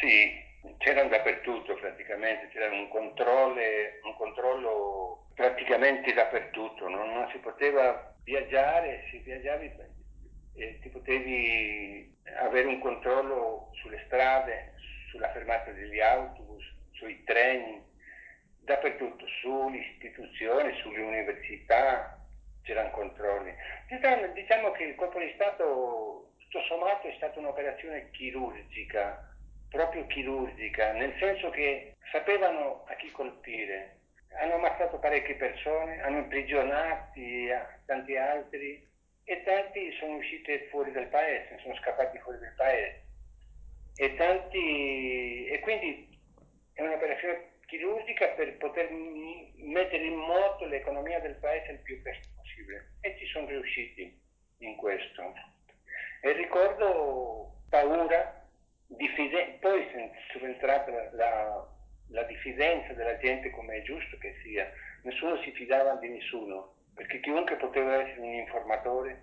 Sì, 0.01 0.77
c'erano 0.79 1.09
dappertutto 1.09 1.75
praticamente, 1.75 2.51
c'era 2.53 2.71
un 3.15 4.15
controllo, 4.17 5.27
praticamente 5.35 6.13
dappertutto, 6.13 6.89
non, 6.89 7.13
non 7.13 7.29
si 7.31 7.39
poteva 7.39 8.15
viaggiare, 8.25 9.05
se 9.11 9.19
viaggiavi 9.19 9.73
eh, 10.55 10.79
ti 10.81 10.89
potevi 10.89 12.15
avere 12.39 12.67
un 12.67 12.79
controllo 12.81 13.71
sulle 13.75 14.03
strade, 14.07 14.75
sulla 15.11 15.31
fermata 15.31 15.71
degli 15.73 16.01
autobus, 16.01 16.65
sui 16.93 17.23
treni, 17.25 17.83
dappertutto, 18.61 19.27
sulle 19.41 19.79
istituzioni, 19.79 20.73
sulle 20.81 21.01
università 21.01 22.19
c'erano 22.63 22.91
controlli. 22.91 23.53
Diciamo 24.35 24.71
che 24.73 24.85
il 24.85 24.95
colpo 24.95 25.19
di 25.19 25.33
Stato, 25.35 26.33
tutto 26.39 26.61
sommato, 26.63 27.09
è 27.09 27.15
stata 27.17 27.39
un'operazione 27.41 28.11
chirurgica, 28.13 29.32
proprio 29.73 30.07
chirurgica, 30.07 30.93
nel 30.93 31.15
senso 31.19 31.51
che 31.51 31.97
sapevano 32.13 32.85
a 32.87 32.95
chi 32.95 33.11
colpire. 33.11 33.97
Hanno 34.39 34.55
ammazzato 34.55 34.99
parecchie 34.99 35.35
persone, 35.35 36.01
hanno 36.01 36.19
imprigionati 36.19 37.49
tanti 37.87 38.17
altri 38.17 38.87
e 39.25 39.43
tanti 39.43 39.93
sono 39.99 40.17
usciti 40.17 40.59
fuori 40.71 40.93
dal 40.93 41.09
paese, 41.09 41.59
sono 41.63 41.75
scappati 41.77 42.19
fuori 42.19 42.39
dal 42.39 42.55
paese. 42.55 43.03
E, 43.97 44.15
tanti, 44.15 45.47
e 45.47 45.59
quindi 45.61 46.19
è 46.75 46.83
un'operazione 46.83 47.51
chirurgica 47.67 48.29
per 48.29 48.57
poter 48.57 48.91
mettere 48.91 50.05
in 50.05 50.17
moto 50.17 50.67
l'economia 50.67 51.21
del 51.21 51.37
paese 51.37 51.73
il 51.73 51.79
più 51.79 52.01
presto 52.03 52.29
possibile 52.37 52.93
e 53.01 53.17
ci 53.19 53.27
sono 53.27 53.47
riusciti 53.47 54.19
in 54.59 54.77
questo. 54.77 55.33
E 56.23 56.33
ricordo 56.33 57.63
paura, 57.69 58.42
diffiden- 58.97 59.59
poi 59.59 59.87
subentrata 60.31 61.11
la, 61.13 61.69
la 62.09 62.23
diffidenza 62.25 62.93
della 62.93 63.17
gente 63.19 63.51
come 63.51 63.77
è 63.77 63.83
giusto 63.83 64.17
che 64.19 64.35
sia, 64.43 64.71
nessuno 65.03 65.41
si 65.43 65.53
fidava 65.53 65.95
di 65.97 66.09
nessuno, 66.09 66.75
perché 66.95 67.21
chiunque 67.21 67.57
poteva 67.57 68.03
essere 68.03 68.21
un 68.21 68.35
informatore 68.35 69.23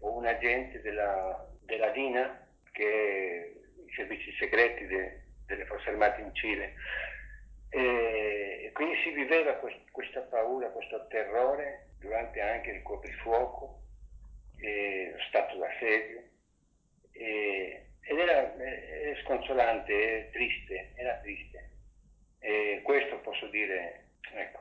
o 0.00 0.16
un 0.16 0.26
agente 0.26 0.80
della, 0.80 1.46
della 1.60 1.90
DINA, 1.90 2.46
che 2.72 2.84
è 2.84 3.58
i 3.86 3.92
servizi 3.94 4.32
segreti 4.38 4.86
de, 4.86 5.20
delle 5.46 5.66
forze 5.66 5.90
armate 5.90 6.20
in 6.20 6.34
Cile, 6.34 6.74
e 7.68 8.70
quindi 8.72 8.96
si 9.02 9.10
viveva 9.10 9.58
questa 9.90 10.20
paura, 10.20 10.68
questo 10.70 11.06
terrore 11.08 11.88
durante 11.98 12.40
anche 12.40 12.70
il 12.70 12.82
coprifuoco, 12.82 13.80
lo 14.58 15.20
stato 15.28 15.56
d'assedio 15.56 16.22
ed 18.08 18.18
era, 18.18 18.54
era 18.56 19.20
sconsolante, 19.24 19.92
era 19.92 20.30
triste, 20.32 20.92
era 20.94 21.14
triste. 21.22 21.70
E 22.38 22.80
questo 22.84 23.18
posso 23.20 23.48
dire, 23.48 24.10
ecco. 24.34 24.60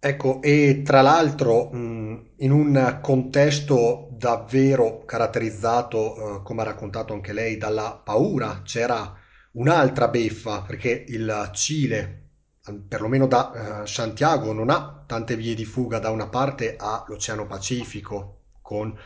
Ecco, 0.00 0.40
e 0.42 0.82
tra 0.84 1.02
l'altro, 1.02 1.70
mh, 1.70 2.30
in 2.38 2.52
un 2.52 2.98
contesto 3.02 4.08
davvero 4.12 5.04
caratterizzato, 5.04 6.38
eh, 6.38 6.42
come 6.44 6.62
ha 6.62 6.64
raccontato 6.64 7.12
anche 7.12 7.32
lei, 7.32 7.56
dalla 7.56 8.00
paura, 8.02 8.62
c'era 8.64 9.12
un'altra 9.52 10.08
beffa, 10.08 10.62
perché 10.62 11.04
il 11.08 11.50
Cile, 11.52 12.22
perlomeno 12.88 13.26
da 13.26 13.82
eh, 13.82 13.86
Santiago, 13.86 14.52
non 14.52 14.70
ha 14.70 15.02
tante 15.06 15.36
vie 15.36 15.54
di 15.54 15.64
fuga. 15.64 15.98
Da 15.98 16.10
una 16.10 16.28
parte 16.28 16.76
ha 16.78 17.04
l'Oceano 17.08 17.46
Pacifico, 17.46 18.42
con 18.62 18.96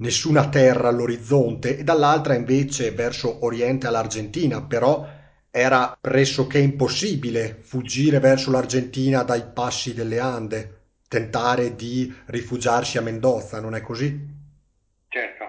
nessuna 0.00 0.48
terra 0.48 0.88
all'orizzonte, 0.88 1.78
e 1.78 1.84
dall'altra 1.84 2.34
invece 2.34 2.90
verso 2.90 3.44
oriente 3.44 3.86
all'Argentina, 3.86 4.62
però 4.62 5.06
era 5.50 5.96
pressoché 6.00 6.58
impossibile 6.58 7.58
fuggire 7.60 8.18
verso 8.18 8.50
l'Argentina 8.50 9.22
dai 9.22 9.44
passi 9.52 9.94
delle 9.94 10.18
Ande, 10.18 10.78
tentare 11.08 11.74
di 11.74 12.12
rifugiarsi 12.26 12.98
a 12.98 13.02
Mendoza, 13.02 13.60
non 13.60 13.74
è 13.74 13.80
così? 13.80 14.38
Certo, 15.08 15.44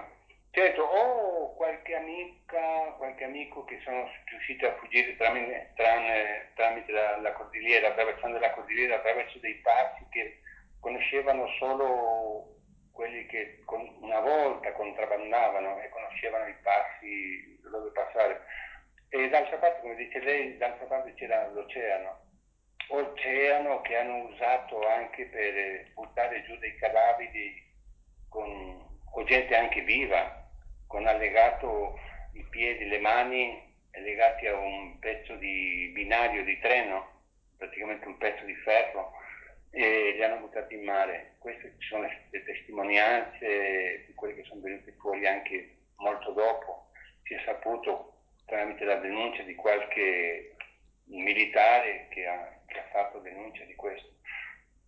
certo, 0.50 0.82
ho 0.82 1.54
qualche 1.54 1.94
amica, 1.94 2.94
qualche 2.98 3.24
amico 3.24 3.64
che 3.64 3.78
sono 3.84 4.04
riusciti 4.28 4.64
a 4.64 4.74
fuggire 4.80 5.16
tramite, 5.16 5.72
tram- 5.76 6.54
tramite 6.56 6.92
la, 6.92 7.20
la 7.20 7.32
cordigliera, 7.32 7.88
attraversando 7.88 8.38
la 8.38 8.52
cordigliera, 8.52 8.96
attraverso 8.96 9.38
dei 9.38 9.54
passi 9.62 10.04
che 10.10 10.40
conoscevano 10.80 11.46
solo 11.60 12.51
quelli 12.92 13.26
che 13.26 13.62
con- 13.64 13.96
una 14.00 14.20
volta 14.20 14.72
contrabbandavano 14.72 15.80
e 15.80 15.88
conoscevano 15.88 16.46
i 16.46 16.56
passi 16.62 17.58
dove 17.62 17.90
passare. 17.90 18.40
E 19.08 19.28
d'altra 19.28 19.56
parte, 19.58 19.80
come 19.80 19.96
dice 19.96 20.20
lei, 20.20 20.56
d'altra 20.56 20.86
parte 20.86 21.14
c'era 21.14 21.48
l'oceano, 21.48 22.20
oceano 22.88 23.80
che 23.82 23.96
hanno 23.96 24.24
usato 24.24 24.86
anche 24.86 25.26
per 25.26 25.92
buttare 25.92 26.42
giù 26.44 26.56
dei 26.58 26.76
cadaveri 26.76 27.70
con, 28.28 29.00
o 29.12 29.24
gente 29.24 29.56
anche 29.56 29.82
viva, 29.82 30.48
con 30.86 31.06
allegato 31.06 31.98
i 32.34 32.44
piedi, 32.44 32.88
le 32.88 32.98
mani 32.98 33.70
legati 33.92 34.46
a 34.46 34.56
un 34.56 34.98
pezzo 34.98 35.34
di 35.36 35.90
binario 35.92 36.44
di 36.44 36.58
treno, 36.60 37.20
praticamente 37.58 38.06
un 38.06 38.16
pezzo 38.16 38.44
di 38.44 38.54
ferro, 38.56 39.12
e 39.74 40.12
li 40.12 40.22
hanno 40.22 40.40
buttati 40.40 40.74
in 40.74 40.84
mare. 40.84 41.36
Queste 41.38 41.74
sono 41.78 42.02
le, 42.02 42.44
testimonianze 42.44 44.04
di 44.06 44.14
quelle 44.14 44.34
che 44.34 44.44
sono 44.44 44.60
venute 44.60 44.92
fuori 44.98 45.26
anche 45.26 45.76
molto 45.96 46.32
dopo. 46.32 46.90
Si 47.22 47.32
è 47.34 47.42
saputo 47.44 48.20
tramite 48.44 48.84
la 48.84 48.96
denuncia 48.96 49.42
di 49.42 49.54
qualche 49.54 50.56
militare 51.06 52.06
che 52.10 52.26
ha, 52.26 52.60
che 52.66 52.78
ha 52.78 52.88
fatto 52.92 53.18
denuncia 53.20 53.64
di 53.64 53.74
questo. 53.74 54.10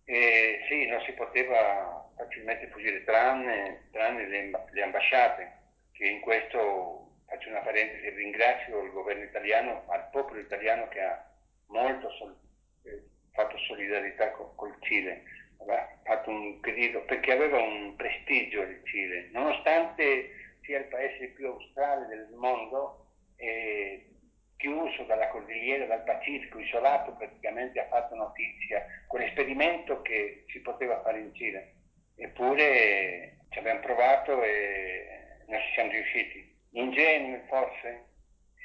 E 0.05 0.63
sì, 0.69 0.85
non 0.85 1.01
si 1.01 1.13
poteva 1.13 2.07
facilmente 2.15 2.67
fuggire 2.67 3.03
tranne, 3.03 3.87
tranne 3.91 4.27
le, 4.27 4.51
le 4.71 4.83
ambasciate, 4.83 5.51
che 5.93 6.05
in 6.05 6.19
questo 6.19 7.21
faccio 7.25 7.49
una 7.49 7.61
parentesi, 7.61 8.07
ringrazio 8.09 8.83
il 8.83 8.91
governo 8.91 9.23
italiano, 9.23 9.83
al 9.87 10.09
popolo 10.11 10.39
italiano 10.39 10.87
che 10.89 11.01
ha 11.01 11.27
molto 11.69 12.11
sol- 12.11 12.37
eh, 12.83 13.01
fatto 13.35 13.57
solidarietà 13.59 14.31
co- 14.31 14.53
col 14.55 14.75
Cile, 14.81 15.23
aveva 15.59 15.87
fatto 16.03 16.29
un 16.29 16.59
periodo, 16.59 17.01
perché 17.01 17.31
aveva 17.31 17.61
un 17.61 17.95
prestigio 17.95 18.61
il 18.61 18.81
Cile, 18.85 19.29
nonostante 19.31 20.57
sia 20.61 20.79
il 20.79 20.85
paese 20.85 21.27
più 21.27 21.47
australe 21.47 22.07
del 22.07 22.29
mondo, 22.35 23.05
eh, 23.37 24.09
chiuso 24.57 25.03
dalla 25.03 25.27
cordigliera, 25.27 25.85
dal 25.85 26.03
Pacifico, 26.03 26.59
isolato 26.59 27.13
praticamente, 27.13 27.79
ha 27.79 27.87
fatto 27.87 28.15
notizia 28.15 28.85
con 29.07 29.19
l'esperimento 29.19 30.01
che 30.01 30.45
si 30.47 30.59
poteva 30.61 31.01
fare 31.01 31.19
in 31.19 31.33
Cile. 31.35 31.73
Eppure 32.15 33.37
ci 33.49 33.59
abbiamo 33.59 33.81
provato 33.81 34.41
e 34.41 35.07
non 35.47 35.59
ci 35.59 35.73
siamo 35.73 35.91
riusciti. 35.91 36.53
Ingenui 36.71 37.41
forse, 37.47 38.05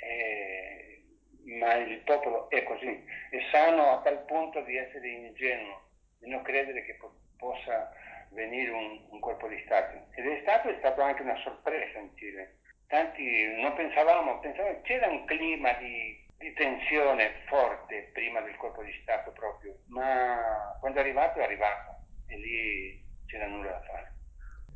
eh, 0.00 0.79
ma 1.58 1.74
il 1.74 1.98
popolo 2.00 2.48
è 2.50 2.62
così, 2.62 3.04
è 3.30 3.38
sano 3.50 3.92
a 3.92 4.00
tal 4.02 4.24
punto 4.24 4.60
di 4.62 4.76
essere 4.76 5.08
ingenuo, 5.08 5.82
di 6.18 6.28
non 6.28 6.42
credere 6.42 6.84
che 6.84 6.94
po- 6.94 7.14
possa 7.36 7.92
venire 8.30 8.70
un, 8.70 9.06
un 9.10 9.20
colpo 9.20 9.48
di 9.48 9.60
Stato. 9.64 10.06
Ed 10.14 10.26
è 10.26 10.40
stato, 10.42 10.68
è 10.68 10.76
stato 10.78 11.00
anche 11.00 11.22
una 11.22 11.36
sorpresa 11.42 11.98
in 11.98 12.16
Cile. 12.16 12.58
Tanti 12.86 13.54
non 13.60 13.74
pensavamo, 13.74 14.40
pensavamo 14.40 14.80
c'era 14.82 15.08
un 15.08 15.24
clima 15.24 15.72
di, 15.74 16.26
di 16.38 16.52
tensione 16.54 17.42
forte 17.46 18.10
prima 18.12 18.40
del 18.40 18.56
colpo 18.56 18.82
di 18.82 18.92
Stato 19.02 19.30
proprio, 19.32 19.78
ma 19.88 20.76
quando 20.80 20.98
è 20.98 21.02
arrivato 21.02 21.38
è 21.38 21.44
arrivato 21.44 21.98
e 22.26 22.36
lì 22.36 23.04
c'era 23.26 23.46
nulla 23.46 23.70
da 23.70 23.82
fare. 23.82 24.12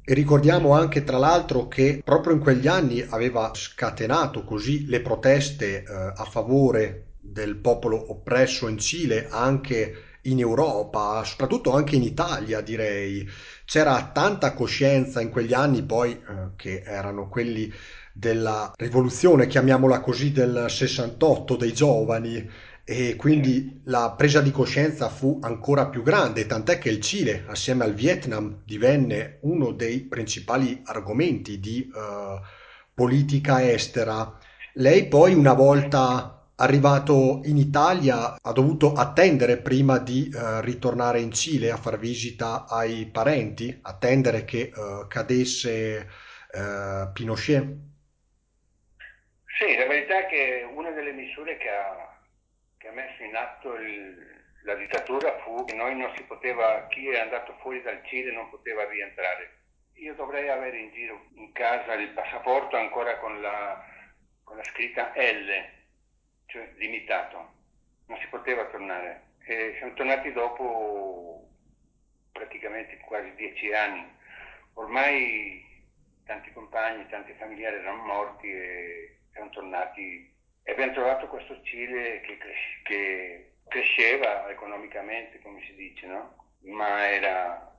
E 0.06 0.12
ricordiamo 0.12 0.74
anche, 0.74 1.02
tra 1.02 1.16
l'altro, 1.16 1.66
che 1.66 2.02
proprio 2.04 2.34
in 2.34 2.40
quegli 2.40 2.66
anni 2.66 3.00
aveva 3.00 3.50
scatenato 3.54 4.44
così 4.44 4.84
le 4.86 5.00
proteste 5.00 5.82
eh, 5.82 5.84
a 5.86 6.24
favore 6.24 7.12
del 7.20 7.56
popolo 7.56 8.10
oppresso 8.10 8.68
in 8.68 8.76
Cile, 8.76 9.28
anche 9.30 10.18
in 10.24 10.40
Europa, 10.40 11.24
soprattutto 11.24 11.72
anche 11.72 11.96
in 11.96 12.02
Italia, 12.02 12.60
direi. 12.60 13.26
C'era 13.64 14.10
tanta 14.12 14.52
coscienza 14.52 15.22
in 15.22 15.30
quegli 15.30 15.54
anni, 15.54 15.82
poi, 15.82 16.12
eh, 16.12 16.50
che 16.56 16.82
erano 16.84 17.30
quelli 17.30 17.72
della 18.12 18.74
rivoluzione, 18.76 19.46
chiamiamola 19.46 20.00
così, 20.00 20.32
del 20.32 20.66
68 20.68 21.56
dei 21.56 21.72
giovani, 21.72 22.46
e 22.84 23.16
quindi 23.16 23.80
la 23.84 24.14
presa 24.16 24.42
di 24.42 24.50
coscienza 24.50 25.08
fu 25.08 25.38
ancora 25.42 25.86
più 25.86 26.02
grande, 26.02 26.46
tant'è 26.46 26.78
che 26.78 26.90
il 26.90 27.00
Cile, 27.00 27.44
assieme 27.46 27.84
al 27.84 27.94
Vietnam, 27.94 28.60
divenne 28.64 29.38
uno 29.42 29.72
dei 29.72 30.00
principali 30.00 30.82
argomenti 30.84 31.58
di 31.58 31.80
eh, 31.80 32.40
politica 32.92 33.66
estera. 33.66 34.38
Lei 34.74 35.08
poi, 35.08 35.32
una 35.32 35.54
volta 35.54 36.46
arrivato 36.56 37.40
in 37.44 37.56
Italia, 37.56 38.36
ha 38.40 38.52
dovuto 38.52 38.92
attendere 38.92 39.56
prima 39.56 39.98
di 39.98 40.28
eh, 40.28 40.60
ritornare 40.60 41.20
in 41.20 41.32
Cile 41.32 41.70
a 41.70 41.78
far 41.78 41.98
visita 41.98 42.66
ai 42.68 43.06
parenti, 43.06 43.78
attendere 43.80 44.44
che 44.44 44.60
eh, 44.60 45.06
cadesse 45.08 45.96
eh, 46.52 47.08
Pinochet. 47.14 47.92
Sì, 49.56 49.76
la 49.78 49.86
verità 49.86 50.18
è 50.18 50.26
che 50.26 50.66
una 50.74 50.90
delle 50.90 51.12
misure 51.12 51.56
che 51.56 51.68
ha, 51.68 52.13
che 52.84 52.90
ha 52.90 52.92
messo 52.92 53.22
in 53.22 53.34
atto 53.34 53.74
il- 53.76 54.42
la 54.64 54.74
dittatura 54.74 55.38
fu 55.38 55.64
che 55.64 55.74
noi 55.74 55.96
non 55.96 56.12
si 56.16 56.22
poteva, 56.24 56.86
chi 56.88 57.08
è 57.08 57.18
andato 57.18 57.56
fuori 57.60 57.80
dal 57.80 58.04
Cile 58.04 58.30
non 58.30 58.50
poteva 58.50 58.86
rientrare. 58.86 59.62
Io 59.94 60.14
dovrei 60.14 60.50
avere 60.50 60.76
in 60.78 60.92
giro 60.92 61.28
in 61.36 61.50
casa 61.52 61.94
il 61.94 62.10
passaporto 62.10 62.76
ancora 62.76 63.16
con 63.18 63.40
la, 63.40 63.82
con 64.42 64.58
la 64.58 64.64
scritta 64.64 65.12
L, 65.16 65.68
cioè 66.44 66.72
limitato, 66.76 67.52
non 68.06 68.18
si 68.18 68.26
poteva 68.26 68.66
tornare. 68.66 69.32
E 69.46 69.76
siamo 69.78 69.94
tornati 69.94 70.30
dopo 70.32 71.48
praticamente 72.32 72.98
quasi 72.98 73.32
dieci 73.34 73.72
anni. 73.72 74.06
Ormai 74.74 75.64
tanti 76.26 76.52
compagni, 76.52 77.08
tanti 77.08 77.32
familiari 77.34 77.76
erano 77.76 78.04
morti 78.04 78.52
e 78.52 79.18
siamo 79.32 79.48
tornati 79.50 80.33
e 80.64 80.72
abbiamo 80.72 80.92
trovato 80.92 81.26
questo 81.28 81.60
Cile 81.62 82.20
che, 82.22 82.38
cres- 82.38 82.82
che 82.82 83.52
cresceva 83.68 84.48
economicamente, 84.50 85.40
come 85.40 85.62
si 85.66 85.74
dice, 85.74 86.06
no? 86.06 86.52
Ma 86.62 87.06
era, 87.10 87.76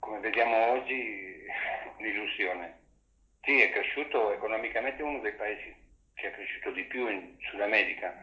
come 0.00 0.18
vediamo 0.20 0.56
oggi, 0.72 1.44
un'illusione. 1.98 2.76
Sì, 3.42 3.60
è 3.60 3.70
cresciuto 3.70 4.32
economicamente, 4.32 5.02
uno 5.02 5.20
dei 5.20 5.32
paesi 5.34 5.74
che 6.14 6.28
è 6.28 6.32
cresciuto 6.32 6.72
di 6.72 6.82
più 6.84 7.08
in 7.08 7.36
Sud 7.48 7.60
America, 7.60 8.14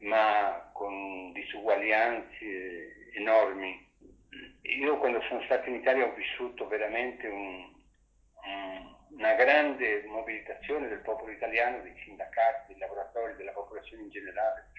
ma 0.00 0.70
con 0.72 1.32
disuguaglianze 1.32 3.10
enormi. 3.14 3.92
Io 4.62 4.98
quando 4.98 5.20
sono 5.28 5.42
stato 5.42 5.68
in 5.68 5.76
Italia 5.76 6.06
ho 6.06 6.14
vissuto 6.14 6.66
veramente 6.66 7.26
un- 7.28 7.72
un- 8.44 8.93
una 9.16 9.34
grande 9.34 10.02
mobilitazione 10.06 10.88
del 10.88 11.00
popolo 11.00 11.30
italiano, 11.30 11.80
dei 11.82 11.94
sindacati, 12.04 12.66
dei 12.68 12.78
lavoratori, 12.78 13.36
della 13.36 13.52
popolazione 13.52 14.02
in 14.02 14.10
generale, 14.10 14.70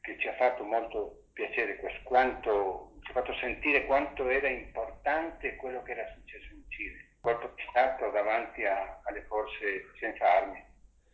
che 0.00 0.18
ci 0.18 0.28
ha 0.28 0.34
fatto 0.34 0.62
molto 0.64 1.24
piacere, 1.32 1.76
questo- 1.76 2.02
quanto, 2.04 2.92
ci 3.02 3.10
ha 3.10 3.14
fatto 3.14 3.32
sentire 3.34 3.86
quanto 3.86 4.28
era 4.28 4.48
importante 4.48 5.56
quello 5.56 5.82
che 5.82 5.92
era 5.92 6.06
successo 6.14 6.52
in 6.52 6.64
Cile. 6.68 7.08
Colpo 7.20 7.52
di 7.54 7.62
Stato 7.68 8.10
davanti 8.10 8.64
a- 8.64 9.00
alle 9.04 9.22
forze 9.22 9.84
senza 9.98 10.24
armi, 10.36 10.62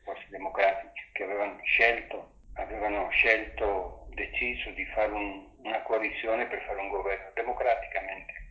forze 0.03 0.27
democratiche, 0.29 1.09
che 1.13 1.23
avevano 1.23 1.61
scelto, 1.63 2.35
avevano 2.55 3.09
scelto, 3.11 4.07
deciso 4.11 4.71
di 4.71 4.85
fare 4.87 5.13
un- 5.13 5.53
una 5.59 5.83
coalizione 5.83 6.47
per 6.47 6.63
fare 6.63 6.79
un 6.81 6.89
governo 6.89 7.31
democraticamente. 7.35 8.44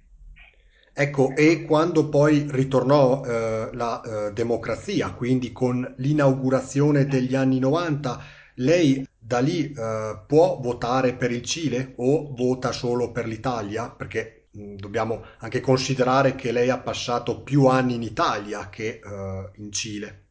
Ecco, 0.96 1.36
e 1.36 1.64
quando 1.66 2.08
poi 2.10 2.48
ritornò 2.52 3.24
eh, 3.26 3.70
la 3.74 4.02
eh, 4.28 4.32
democrazia, 4.34 5.12
quindi 5.14 5.52
con 5.52 5.96
l'inaugurazione 5.98 7.06
degli 7.06 7.36
anni 7.36 7.60
90, 7.60 8.22
Lei 8.58 9.04
da 9.18 9.40
lì 9.40 9.72
eh, 9.72 10.24
può 10.28 10.60
votare 10.62 11.14
per 11.14 11.32
il 11.32 11.42
Cile 11.44 11.94
o 11.98 12.34
vota 12.36 12.72
solo 12.72 13.12
per 13.12 13.26
l'Italia? 13.26 13.90
Perché 13.90 14.50
mh, 14.52 14.76
dobbiamo 14.76 15.26
anche 15.40 15.60
considerare 15.62 16.36
che 16.36 16.52
lei 16.52 16.70
ha 16.70 16.78
passato 16.78 17.42
più 17.42 17.66
anni 17.66 17.96
in 17.96 18.04
Italia 18.04 18.70
che 18.70 19.00
eh, 19.04 19.50
in 19.56 19.72
Cile. 19.72 20.22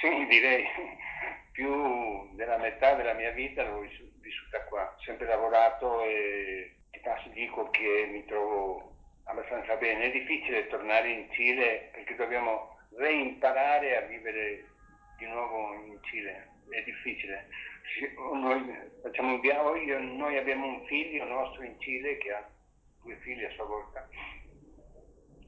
Sì, 0.00 0.26
direi 0.28 0.64
più 1.52 2.34
della 2.36 2.58
metà 2.58 2.94
della 2.94 3.14
mia 3.14 3.32
vita 3.32 3.64
l'ho 3.64 3.80
vissuta 4.20 4.62
qua, 4.68 4.94
sempre 5.04 5.26
lavorato 5.26 6.02
e 6.04 6.76
ti 6.90 7.30
dico 7.32 7.70
che 7.70 8.08
mi 8.12 8.24
trovo 8.24 8.99
abbastanza 9.24 9.76
bene. 9.76 10.04
È 10.04 10.10
difficile 10.10 10.66
tornare 10.68 11.10
in 11.10 11.30
Cile 11.32 11.90
perché 11.92 12.14
dobbiamo 12.14 12.78
reimparare 12.96 13.96
a 13.96 14.06
vivere 14.06 14.64
di 15.18 15.26
nuovo 15.26 15.74
in 15.84 15.98
Cile, 16.02 16.50
è 16.68 16.82
difficile. 16.82 17.48
Noi 18.32 18.74
facciamo 19.02 19.34
un 19.34 19.40
viaggio, 19.40 19.76
io, 19.76 19.98
noi 20.00 20.36
abbiamo 20.36 20.66
un 20.66 20.86
figlio 20.86 21.24
nostro 21.24 21.62
in 21.64 21.78
Cile 21.80 22.18
che 22.18 22.32
ha 22.32 22.48
due 23.02 23.16
figli 23.16 23.44
a 23.44 23.50
sua 23.50 23.64
volta, 23.64 24.08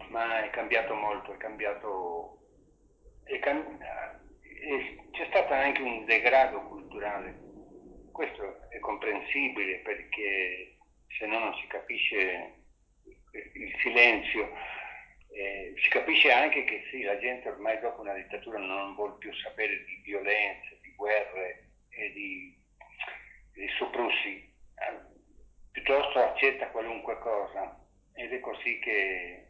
ma 0.09 0.45
è 0.45 0.51
cambiato 0.51 0.95
molto, 0.95 1.33
è 1.33 1.37
cambiato, 1.37 2.39
è 3.25 3.39
cam- 3.39 3.79
c'è 5.11 5.27
stato 5.29 5.53
anche 5.53 5.83
un 5.83 6.05
degrado 6.05 6.63
culturale. 6.63 7.51
Questo 8.13 8.69
è 8.69 8.79
comprensibile 8.79 9.79
perché 9.79 10.77
se 11.19 11.27
no 11.27 11.39
non 11.39 11.55
si 11.55 11.67
capisce 11.67 12.62
il 13.33 13.75
silenzio. 13.81 14.51
Eh, 15.35 15.73
si 15.83 15.89
capisce 15.89 16.31
anche 16.31 16.65
che 16.65 16.85
sì, 16.91 17.03
la 17.03 17.19
gente 17.19 17.49
ormai 17.49 17.81
dopo 17.81 18.03
una 18.03 18.13
dittatura 18.13 18.59
non 18.59 18.95
vuole 18.95 19.15
più 19.19 19.33
sapere 19.35 19.83
di 19.85 20.03
violenze, 20.05 20.79
di 20.83 20.93
guerre 20.95 21.69
e 21.89 22.13
di, 22.13 22.55
di 23.55 23.69
soprusi, 23.79 24.37
eh, 24.37 24.99
piuttosto 25.71 26.19
accetta 26.19 26.69
qualunque 26.69 27.19
cosa 27.19 27.79
ed 28.15 28.31
è 28.33 28.41
così 28.41 28.79
che 28.81 29.47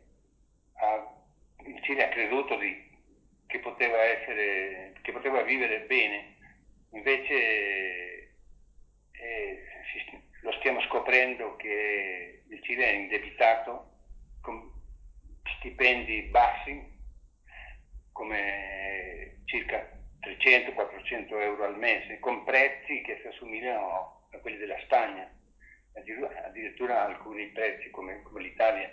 ha, 0.75 1.25
il 1.67 1.83
Cile 1.83 2.05
ha 2.05 2.09
creduto 2.11 2.57
di, 2.57 2.91
che, 3.49 3.59
poteva 3.59 4.01
essere, 4.03 4.95
che 5.03 5.11
poteva 5.11 5.43
vivere 5.43 5.81
bene, 5.81 6.37
invece 6.93 7.35
eh, 9.11 9.65
lo 10.43 10.53
stiamo 10.53 10.81
scoprendo 10.83 11.57
che 11.57 12.42
il 12.63 12.69
Cile 12.69 12.87
è 12.87 12.93
indebitato 12.93 13.91
con 14.41 14.71
stipendi 15.57 16.23
bassi 16.23 16.91
come 18.13 19.41
circa 19.47 19.91
300-400 20.21 21.41
euro 21.41 21.65
al 21.65 21.77
mese, 21.77 22.21
con 22.21 22.45
prezzi 22.45 23.03
che 23.03 23.19
si 23.21 23.27
assomigliano 23.27 24.29
a 24.31 24.39
quelli 24.39 24.59
della 24.59 24.79
Spagna, 24.85 25.29
addirittura 26.45 27.05
alcuni 27.05 27.47
prezzi 27.49 27.91
come, 27.91 28.23
come 28.23 28.43
l'Italia 28.43 28.91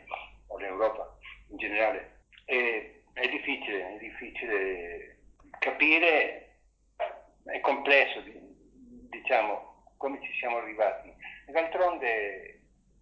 o 0.48 0.58
l'Europa 0.58 1.16
in 1.50 1.58
generale. 1.58 2.22
E 2.46 3.04
è 3.14 3.28
difficile, 3.28 3.96
è 3.96 4.00
difficile 4.00 5.18
capire, 5.60 6.58
è 7.46 7.60
complesso, 7.62 8.24
diciamo, 9.10 9.94
come 9.98 10.20
ci 10.24 10.34
siamo 10.40 10.58
arrivati. 10.58 11.14
D'altronde 11.46 12.59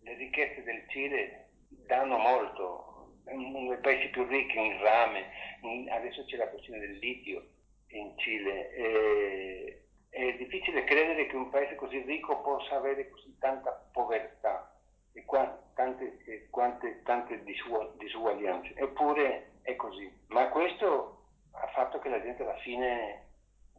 le 0.07 0.15
ricchezze 0.15 0.63
del 0.63 0.83
Cile 0.87 1.49
danno 1.85 2.17
molto, 2.17 3.15
è 3.25 3.33
uno 3.33 3.69
dei 3.69 3.79
paesi 3.79 4.07
più 4.09 4.25
ricchi 4.25 4.57
in 4.57 4.79
rame, 4.81 5.25
in, 5.61 5.89
adesso 5.91 6.23
c'è 6.25 6.37
la 6.37 6.47
questione 6.47 6.79
del 6.79 6.97
litio 6.97 7.45
in 7.89 8.17
Cile. 8.17 8.73
E, 8.73 9.81
è 10.09 10.33
difficile 10.37 10.85
credere 10.85 11.27
che 11.27 11.35
un 11.35 11.49
paese 11.49 11.75
così 11.75 11.99
ricco 11.99 12.41
possa 12.41 12.77
avere 12.77 13.09
così 13.09 13.37
tanta 13.37 13.71
povertà 13.91 14.73
e 15.13 15.23
qua, 15.25 15.45
tante, 15.75 16.47
quante, 16.49 17.01
tante 17.03 17.43
disuguaglianze. 17.43 18.73
Eppure 18.75 19.51
è 19.61 19.75
così. 19.75 20.09
Ma 20.27 20.47
questo 20.47 21.25
ha 21.51 21.67
fatto 21.67 21.99
che 21.99 22.09
la 22.09 22.21
gente 22.21 22.43
alla 22.43 22.57
fine 22.59 23.25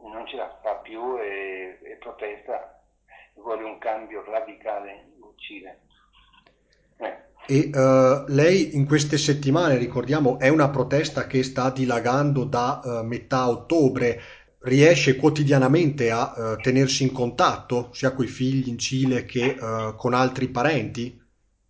non 0.01 0.27
ce 0.27 0.37
la 0.37 0.59
fa 0.63 0.77
più 0.77 1.19
e, 1.19 1.79
e 1.83 1.97
protesta, 1.97 2.83
vuole 3.35 3.65
un 3.65 3.79
cambio 3.79 4.23
radicale 4.25 5.07
in 5.17 5.33
Cile. 5.37 5.87
Eh. 6.99 7.17
E 7.47 7.71
uh, 7.73 8.25
lei 8.29 8.77
in 8.77 8.87
queste 8.87 9.17
settimane, 9.17 9.77
ricordiamo, 9.77 10.39
è 10.39 10.49
una 10.49 10.69
protesta 10.69 11.27
che 11.27 11.43
sta 11.43 11.71
dilagando 11.71 12.45
da 12.45 12.81
uh, 12.83 13.07
metà 13.07 13.49
ottobre. 13.49 14.21
Riesce 14.61 15.17
quotidianamente 15.17 16.11
a 16.11 16.35
uh, 16.37 16.57
tenersi 16.57 17.05
in 17.05 17.13
contatto 17.13 17.91
sia 17.93 18.13
con 18.13 18.25
i 18.25 18.29
figli 18.29 18.69
in 18.69 18.79
Cile 18.79 19.25
che 19.25 19.57
con 19.97 20.15
altri 20.15 20.49
parenti 20.49 21.17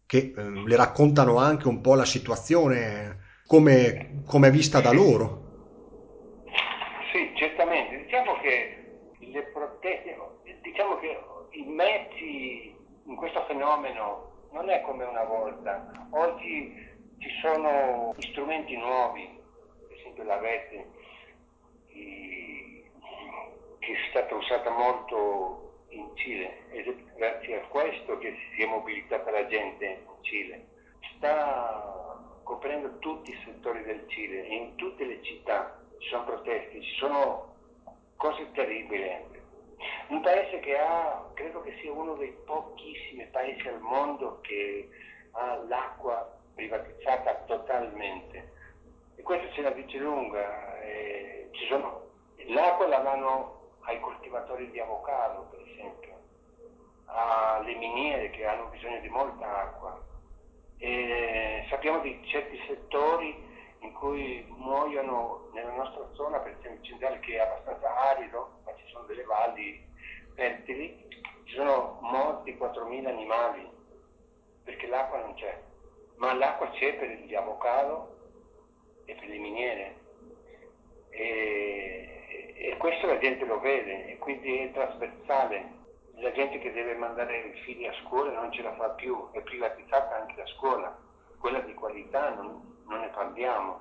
che 0.07 0.33
le 0.35 0.75
raccontano 0.75 1.37
anche 1.37 1.69
un 1.69 1.83
po' 1.83 1.95
la 1.95 2.07
situazione 2.07 3.43
come, 3.47 4.23
come 4.27 4.49
è 4.49 4.51
vista 4.51 4.81
da 4.81 4.91
loro. 4.91 6.47
Sì, 7.13 7.31
certamente. 7.37 8.05
Diciamo 8.05 8.39
che 8.41 8.79
le 9.21 9.43
proteste, 9.53 10.17
diciamo 10.63 10.99
che 10.99 11.15
i 11.53 11.65
mezzi 11.65 12.75
in 13.05 13.17
questo 13.17 13.45
fenomeno 13.47 14.33
non 14.53 14.71
è 14.71 14.81
come 14.83 15.05
una 15.05 15.25
volta. 15.25 15.91
Oggi 16.11 16.87
ci 17.19 17.31
sono 17.41 18.15
strumenti 18.19 18.77
nuovi, 18.77 19.29
per 19.87 19.99
esempio 19.99 20.25
la 20.25 20.39
rete, 20.39 20.87
che 21.89 23.93
è 23.93 24.09
stata 24.11 24.35
usata 24.35 24.71
molto 24.71 25.85
in 25.91 26.11
Cile 26.15 26.69
ed 26.71 26.87
è 26.87 26.95
grazie 27.17 27.63
a 27.63 27.67
questo 27.69 28.19
che 28.19 28.37
si 28.55 28.63
è 28.63 28.67
mobilitata 28.67 29.31
la 29.31 29.47
gente 29.47 29.87
in 29.87 30.23
Cile. 30.23 30.67
Sta 31.17 32.17
coprendo 32.43 32.99
tutti 32.99 33.31
i 33.31 33.41
settori 33.45 33.83
del 33.83 34.05
Cile 34.09 34.47
in 34.47 34.75
tutte 34.77 35.05
le 35.05 35.23
città 35.23 35.79
ci 35.99 36.09
sono 36.09 36.25
proteste, 36.25 36.81
ci 36.81 36.95
sono 36.97 37.55
cose 38.17 38.51
terribili 38.53 39.11
un 40.09 40.21
paese 40.21 40.61
che 40.61 40.79
ha, 40.79 41.25
credo 41.35 41.61
che 41.63 41.77
sia 41.81 41.93
uno 41.93 42.15
dei 42.15 42.33
pochissimi 42.45 43.27
paesi 43.27 43.69
al 43.69 43.81
mondo 43.81 44.41
che 44.41 44.89
ha 45.33 45.57
l'acqua 45.69 46.37
privatizzata 46.55 47.35
totalmente. 47.47 48.53
E 49.17 49.23
questo 49.23 49.53
ce 49.53 49.63
la 49.63 49.71
dice 49.71 49.99
lunga. 49.99 50.81
Eh, 50.81 51.51
sono, 51.69 52.07
l'acqua 52.47 52.89
la 52.89 52.99
danno 52.99 53.57
ai 53.83 54.01
coltivatori 54.01 54.71
di 54.71 54.81
avocado, 54.81 55.49
per 55.51 55.61
esempio, 55.69 56.17
alle 57.07 57.75
miniere 57.75 58.31
che 58.31 58.45
hanno 58.47 58.67
bisogno 58.67 59.01
di 59.01 59.09
molta 59.09 59.63
acqua. 59.63 60.01
E 60.79 61.67
sappiamo 61.69 62.01
di 62.01 62.21
certi 62.27 62.61
settori 62.67 63.47
in 63.81 63.93
cui 63.93 64.45
muoiono 64.49 65.49
nella 65.53 65.73
nostra 65.73 66.09
zona, 66.13 66.39
per 66.39 66.57
esempio 66.59 66.83
centrale 66.83 67.21
che 67.21 67.35
è 67.35 67.39
abbastanza 67.39 67.95
arido, 68.11 68.61
ma 68.65 68.75
ci 68.77 68.85
sono 68.89 69.05
delle 69.07 69.25
valli 69.25 69.87
fertili, 70.35 71.07
ci 71.45 71.55
sono 71.55 71.99
morti 72.03 72.57
4.000 72.57 73.07
animali 73.07 73.69
perché 74.65 74.87
l'acqua 74.87 75.21
non 75.21 75.35
c'è, 75.35 75.61
ma 76.17 76.35
l'acqua 76.35 76.69
c'è 76.71 76.95
per 76.95 77.09
gli 77.09 77.35
avocado 77.35 78.17
e 79.05 79.15
per 79.15 79.29
le 79.29 79.39
miniere. 79.39 79.97
E, 81.11 82.55
e 82.55 82.77
questo 82.77 83.07
la 83.07 83.19
gente 83.19 83.45
lo 83.45 83.59
vede 83.61 84.09
e 84.09 84.19
quindi 84.19 84.59
è 84.59 84.73
trasversale. 84.73 85.77
La 86.17 86.33
gente 86.33 86.59
che 86.59 86.73
deve 86.73 86.95
mandare 86.97 87.39
i 87.39 87.61
figli 87.61 87.87
a 87.87 87.95
scuola 88.05 88.33
non 88.33 88.53
ce 88.53 88.63
la 88.63 88.75
fa 88.75 88.91
più, 88.91 89.31
è 89.31 89.41
privatizzata 89.41 90.17
anche 90.17 90.35
la 90.37 90.47
scuola, 90.49 90.99
quella 91.39 91.61
di 91.61 91.73
qualità 91.75 92.35
non, 92.35 92.78
non 92.89 93.01
ne 93.01 93.09
parliamo. 93.09 93.81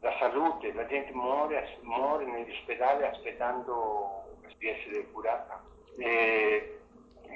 La 0.00 0.14
salute, 0.18 0.72
la 0.72 0.86
gente 0.86 1.12
muore, 1.12 1.78
muore 1.82 2.24
negli 2.26 2.50
ospedali 2.50 3.04
aspettando 3.04 4.36
di 4.58 4.68
essere 4.68 5.06
curata. 5.10 5.62
E, 5.98 6.80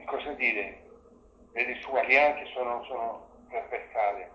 cosa 0.07 0.33
dire, 0.33 0.89
le 1.53 1.65
disuguaglianze 1.65 2.47
sono, 2.53 2.85
sono 2.85 3.29
trasversali, 3.49 4.27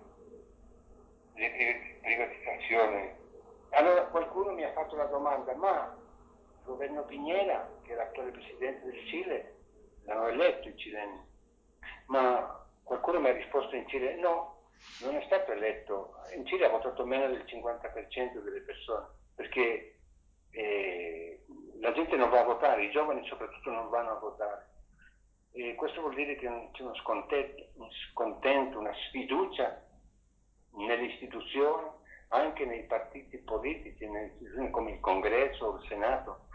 le 1.35 1.97
privatizzazioni. 2.01 3.23
Allora 3.69 4.05
qualcuno 4.05 4.51
mi 4.51 4.63
ha 4.63 4.71
fatto 4.73 4.95
la 4.95 5.05
domanda, 5.05 5.53
ma 5.55 5.95
il 5.95 6.65
governo 6.65 7.03
Piñera, 7.03 7.69
che 7.83 7.93
è 7.93 7.95
l'attuale 7.95 8.31
presidente 8.31 8.85
del 8.85 9.05
Cile, 9.07 9.55
l'hanno 10.05 10.27
eletto 10.27 10.67
i 10.67 10.77
cileni, 10.77 11.21
ma 12.07 12.65
qualcuno 12.83 13.19
mi 13.19 13.29
ha 13.29 13.33
risposto 13.33 13.75
in 13.75 13.87
Cile, 13.87 14.15
no, 14.15 14.54
non 15.01 15.15
è 15.15 15.23
stato 15.25 15.51
eletto, 15.51 16.15
in 16.35 16.45
Cile 16.45 16.65
ha 16.65 16.69
votato 16.69 17.05
meno 17.05 17.27
del 17.27 17.43
50% 17.45 18.39
delle 18.41 18.61
persone, 18.61 19.07
perché 19.35 19.99
eh, 20.51 21.43
la 21.79 21.91
gente 21.91 22.15
non 22.15 22.29
va 22.29 22.41
a 22.41 22.45
votare, 22.45 22.85
i 22.85 22.91
giovani 22.91 23.25
soprattutto 23.27 23.71
non 23.71 23.89
vanno 23.89 24.11
a 24.11 24.19
votare. 24.19 24.73
E 25.51 25.75
questo 25.75 26.01
vuol 26.01 26.15
dire 26.15 26.35
che 26.35 26.47
c'è 26.73 26.81
uno 26.81 26.95
scontento, 26.95 27.63
un 27.75 27.89
scontento, 28.11 28.79
una 28.79 28.93
sfiducia 29.07 29.81
nelle 30.71 31.05
istituzioni, 31.05 31.87
anche 32.29 32.65
nei 32.65 32.83
partiti 32.83 33.37
politici, 33.37 34.07
nelle 34.07 34.27
istituzioni 34.27 34.69
come 34.69 34.91
il 34.91 34.99
Congresso 34.99 35.65
o 35.65 35.77
il 35.77 35.87
Senato, 35.87 36.47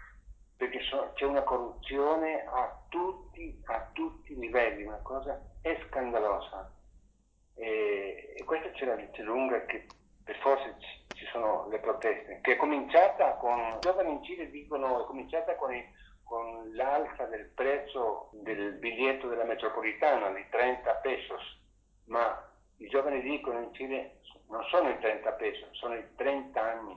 perché 0.56 0.80
so, 0.82 1.12
c'è 1.14 1.24
una 1.24 1.42
corruzione 1.42 2.44
a 2.44 2.84
tutti, 2.88 3.62
a 3.64 3.88
tutti 3.92 4.32
i 4.32 4.38
livelli, 4.38 4.82
una 4.82 5.00
cosa 5.02 5.40
è 5.62 5.78
scandalosa. 5.88 6.70
E, 7.60 8.34
e 8.36 8.44
questa 8.44 8.70
c'è 8.70 8.86
la 8.86 8.96
luce 8.96 9.22
lunga 9.22 9.64
che 9.66 9.86
per 10.24 10.36
forza 10.38 10.64
ci, 10.78 11.14
ci 11.14 11.26
sono 11.30 11.68
le 11.68 11.78
proteste, 11.78 12.40
che 12.40 12.52
è 12.52 12.56
cominciata 12.56 13.34
con, 13.34 13.58
i 13.58 13.78
giovani 13.80 14.12
in 14.12 14.24
Cile 14.24 14.50
dicono, 14.50 15.02
è 15.02 15.06
cominciata 15.06 15.54
con, 15.56 15.74
i, 15.74 15.84
con 16.24 16.70
l'alza 16.74 17.26
del 17.26 17.50
prezzo 17.54 18.30
del 18.32 18.74
biglietto 18.78 19.28
della 19.28 19.44
metropolitana 19.44 20.30
di 20.30 20.46
30 20.48 20.90
pesos, 20.94 21.42
ma 22.06 22.50
i 22.78 22.88
giovani 22.88 23.20
dicono 23.20 23.60
in 23.60 23.74
Cile 23.74 24.20
non 24.48 24.64
sono 24.70 24.88
i 24.88 24.98
30 24.98 25.32
pesos, 25.32 25.68
sono 25.72 25.94
i 25.94 26.04
30 26.16 26.62
anni 26.62 26.96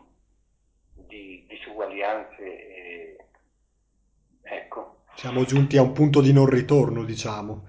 di 0.93 1.45
disuguaglianze. 1.49 2.41
E, 2.41 3.17
ecco. 4.41 5.01
Siamo 5.15 5.43
giunti 5.43 5.77
a 5.77 5.81
un 5.81 5.91
punto 5.91 6.21
di 6.21 6.31
non 6.31 6.47
ritorno, 6.47 7.03
diciamo. 7.03 7.67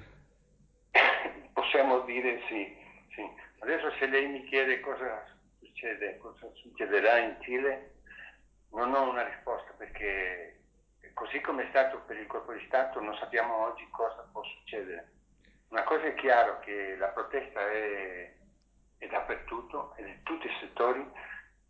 Possiamo 1.52 2.00
dire 2.00 2.40
sì, 2.48 2.76
sì. 3.14 3.22
Adesso 3.64 3.92
se 3.92 4.05
lei 4.09 4.27
mi 4.27 4.44
chiede 4.44 4.79
cosa 4.81 5.24
succede, 5.59 6.18
cosa 6.18 6.50
succederà 6.53 7.16
in 7.16 7.38
Cile, 7.40 7.94
non 8.72 8.92
ho 8.92 9.09
una 9.09 9.24
risposta 9.24 9.72
perché 9.79 10.61
così 11.14 11.40
come 11.40 11.64
è 11.64 11.68
stato 11.70 12.00
per 12.00 12.18
il 12.18 12.27
colpo 12.27 12.53
di 12.53 12.62
Stato 12.66 13.00
non 13.00 13.16
sappiamo 13.16 13.64
oggi 13.64 13.88
cosa 13.88 14.29
può 14.31 14.42
succedere. 14.42 15.12
Una 15.68 15.83
cosa 15.85 16.05
è 16.05 16.14
chiaro 16.14 16.61
che 16.61 16.94
la 16.96 17.07
protesta 17.07 17.61
è, 17.70 18.35
è 18.98 19.07
dappertutto, 19.07 19.94
è 19.94 20.03
in 20.03 20.22
tutti 20.24 20.46
i 20.46 20.57
settori 20.61 21.11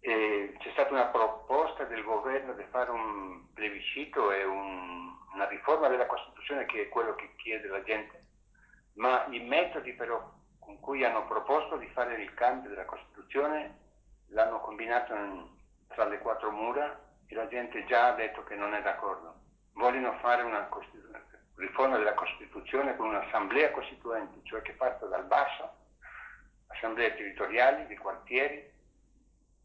c'è 0.01 0.71
stata 0.73 0.93
una 0.93 1.07
proposta 1.07 1.85
del 1.85 2.03
governo 2.03 2.55
di 2.55 2.65
fare 2.71 2.91
un 2.91 3.53
plebiscito 3.55 4.33
e 4.33 4.43
un, 4.43 5.13
una 5.33 5.47
riforma 5.47 5.87
della 5.87 6.07
Costituzione 6.07 6.67
che 6.67 6.83
è 6.83 6.89
quello 6.89 7.15
che 7.15 7.35
chiede 7.37 7.69
la 7.69 7.85
gente, 7.85 8.25
ma 8.95 9.27
i 9.31 9.39
metodi 9.39 9.93
però 9.93 10.43
con 10.65 10.81
cui 10.81 11.05
hanno 11.05 11.27
proposto 11.27 11.77
di 11.77 11.87
fare 11.89 12.15
il 12.23 12.33
cambio 12.35 12.71
della 12.71 12.85
Costituzione 12.85 13.83
l'hanno 14.29 14.61
combinato 14.61 15.15
in, 15.15 15.47
tra 15.89 16.07
le 16.07 16.19
quattro 16.19 16.51
mura 16.51 16.99
e 17.27 17.35
la 17.35 17.47
gente 17.49 17.85
già 17.85 18.09
ha 18.09 18.15
detto 18.15 18.43
che 18.45 18.55
non 18.55 18.75
è 18.75 18.83
d'accordo. 18.83 19.43
Vogliono 19.73 20.17
fare 20.19 20.43
una 20.43 20.69
riforma 21.57 21.97
della 21.97 22.15
Costituzione 22.15 22.97
con 22.97 23.09
un'assemblea 23.09 23.71
costituente, 23.71 24.41
cioè 24.45 24.63
che 24.63 24.73
parte 24.73 25.07
dal 25.09 25.25
basso, 25.25 25.71
assemblee 26.69 27.15
territoriali, 27.15 27.87
di 27.87 27.97
quartieri, 27.97 28.73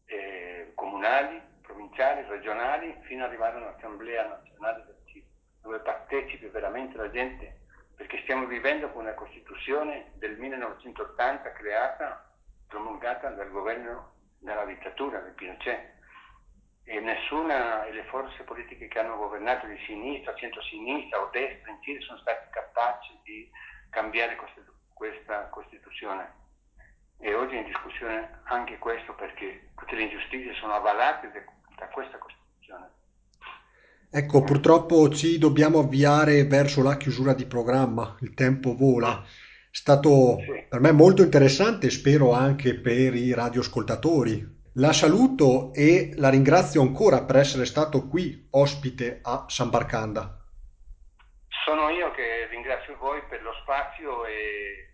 eh, 0.06 0.72
comunali, 0.74 1.40
provinciali, 1.62 2.26
regionali, 2.28 2.96
fino 3.02 3.22
ad 3.24 3.28
arrivare 3.28 3.56
a 3.56 3.60
un'assemblea 3.60 4.26
nazionale 4.26 4.84
del 4.86 4.96
Cile, 5.06 5.26
dove 5.62 5.78
partecipi 5.80 6.46
veramente 6.46 6.96
la 6.96 7.10
gente, 7.10 7.59
perché 8.00 8.22
stiamo 8.22 8.46
vivendo 8.46 8.90
con 8.92 9.02
una 9.02 9.12
Costituzione 9.12 10.12
del 10.14 10.38
1980 10.38 11.52
creata, 11.52 12.32
promulgata 12.66 13.28
dal 13.28 13.50
governo 13.50 14.12
della 14.38 14.64
dittatura 14.64 15.18
del 15.18 15.34
Pinochet. 15.34 15.98
E 16.84 16.98
nessuna 17.00 17.84
delle 17.84 18.04
forze 18.04 18.42
politiche 18.44 18.88
che 18.88 18.98
hanno 18.98 19.18
governato 19.18 19.66
di 19.66 19.76
sinistra, 19.84 20.34
centro-sinistra 20.34 21.20
o 21.20 21.28
destra 21.30 21.72
in 21.72 21.82
Cile 21.82 22.00
sono 22.00 22.16
state 22.20 22.48
capaci 22.50 23.20
di 23.22 23.50
cambiare 23.90 24.34
questa 24.94 25.50
Costituzione 25.50 26.32
e 27.18 27.34
oggi 27.34 27.56
è 27.56 27.58
in 27.58 27.66
discussione 27.66 28.40
anche 28.44 28.78
questo 28.78 29.14
perché 29.14 29.72
tutte 29.76 29.94
le 29.94 30.04
ingiustizie 30.04 30.54
sono 30.54 30.72
avvalate 30.72 31.30
da 31.76 31.86
questa 31.88 32.16
Costituzione. 32.16 32.99
Ecco, 34.12 34.42
purtroppo 34.42 35.08
ci 35.10 35.38
dobbiamo 35.38 35.78
avviare 35.78 36.42
verso 36.44 36.82
la 36.82 36.96
chiusura 36.96 37.32
di 37.32 37.46
programma, 37.46 38.16
il 38.22 38.34
tempo 38.34 38.74
vola. 38.74 39.22
È 39.22 39.28
stato 39.70 40.38
sì. 40.40 40.66
per 40.68 40.80
me 40.80 40.90
molto 40.90 41.22
interessante 41.22 41.90
spero 41.90 42.32
anche 42.32 42.74
per 42.74 43.14
i 43.14 43.32
radioascoltatori. 43.32 44.58
La 44.74 44.92
saluto 44.92 45.72
e 45.74 46.10
la 46.16 46.28
ringrazio 46.28 46.82
ancora 46.82 47.22
per 47.22 47.36
essere 47.36 47.64
stato 47.64 48.08
qui 48.08 48.48
ospite 48.50 49.20
a 49.22 49.44
San 49.46 49.70
Barcanda. 49.70 50.44
Sono 51.64 51.88
io 51.90 52.10
che 52.10 52.48
ringrazio 52.50 52.96
voi 52.96 53.22
per 53.28 53.42
lo 53.42 53.52
spazio 53.62 54.26
e, 54.26 54.90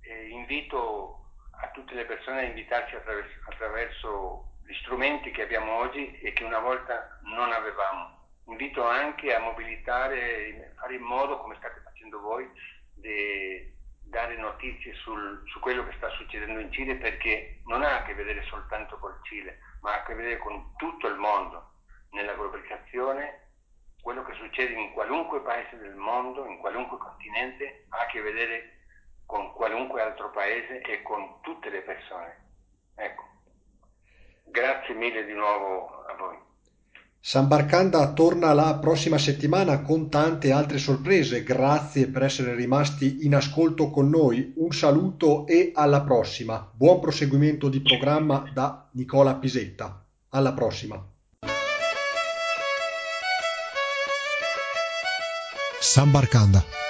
e 0.00 0.28
invito 0.30 1.30
a 1.62 1.70
tutte 1.72 1.94
le 1.94 2.06
persone 2.06 2.40
a 2.40 2.44
invitarci 2.44 2.96
attraverso, 2.96 3.38
attraverso 3.50 4.50
gli 4.66 4.74
strumenti 4.82 5.30
che 5.30 5.42
abbiamo 5.42 5.78
oggi 5.78 6.18
e 6.18 6.32
che 6.32 6.42
una 6.42 6.58
volta 6.58 7.20
non 7.22 7.52
avevamo. 7.52 8.17
Invito 8.48 8.82
anche 8.86 9.34
a 9.34 9.40
mobilitare, 9.40 10.72
fare 10.76 10.94
in 10.94 11.02
modo, 11.02 11.38
come 11.38 11.56
state 11.56 11.80
facendo 11.84 12.18
voi, 12.20 12.50
di 12.94 13.76
dare 14.00 14.36
notizie 14.36 14.94
sul, 14.94 15.42
su 15.46 15.60
quello 15.60 15.86
che 15.86 15.92
sta 15.96 16.08
succedendo 16.10 16.58
in 16.58 16.72
Cile 16.72 16.96
perché 16.96 17.60
non 17.66 17.82
ha 17.82 17.98
a 17.98 18.02
che 18.04 18.14
vedere 18.14 18.42
soltanto 18.44 18.98
col 18.98 19.18
Cile, 19.24 19.58
ma 19.82 19.92
ha 19.92 19.96
a 19.96 20.02
che 20.04 20.14
vedere 20.14 20.38
con 20.38 20.74
tutto 20.76 21.08
il 21.08 21.16
mondo. 21.16 21.72
Nella 22.12 22.32
globalizzazione, 22.32 23.50
quello 24.00 24.24
che 24.24 24.32
succede 24.32 24.72
in 24.72 24.92
qualunque 24.92 25.42
paese 25.42 25.76
del 25.76 25.94
mondo, 25.94 26.46
in 26.46 26.58
qualunque 26.58 26.96
continente, 26.96 27.84
ha 27.90 28.00
a 28.00 28.06
che 28.06 28.22
vedere 28.22 28.78
con 29.26 29.52
qualunque 29.52 30.00
altro 30.00 30.30
paese 30.30 30.80
e 30.80 31.02
con 31.02 31.42
tutte 31.42 31.68
le 31.68 31.82
persone. 31.82 32.46
Ecco. 32.94 33.24
Grazie 34.44 34.94
mille 34.94 35.26
di 35.26 35.34
nuovo 35.34 36.02
a 36.06 36.14
voi. 36.14 36.47
San 37.20 37.48
Barcanda 37.48 38.12
torna 38.12 38.52
la 38.52 38.76
prossima 38.76 39.18
settimana 39.18 39.82
con 39.82 40.08
tante 40.08 40.52
altre 40.52 40.78
sorprese. 40.78 41.42
Grazie 41.42 42.06
per 42.06 42.22
essere 42.22 42.54
rimasti 42.54 43.24
in 43.26 43.34
ascolto 43.34 43.90
con 43.90 44.08
noi. 44.08 44.52
Un 44.56 44.72
saluto 44.72 45.46
e 45.46 45.72
alla 45.74 46.02
prossima. 46.02 46.70
Buon 46.72 47.00
proseguimento 47.00 47.68
di 47.68 47.80
programma 47.80 48.48
da 48.54 48.88
Nicola 48.92 49.34
Pisetta. 49.34 50.04
Alla 50.30 50.52
prossima. 50.52 51.04
San 55.80 56.10
Barcanda 56.10 56.87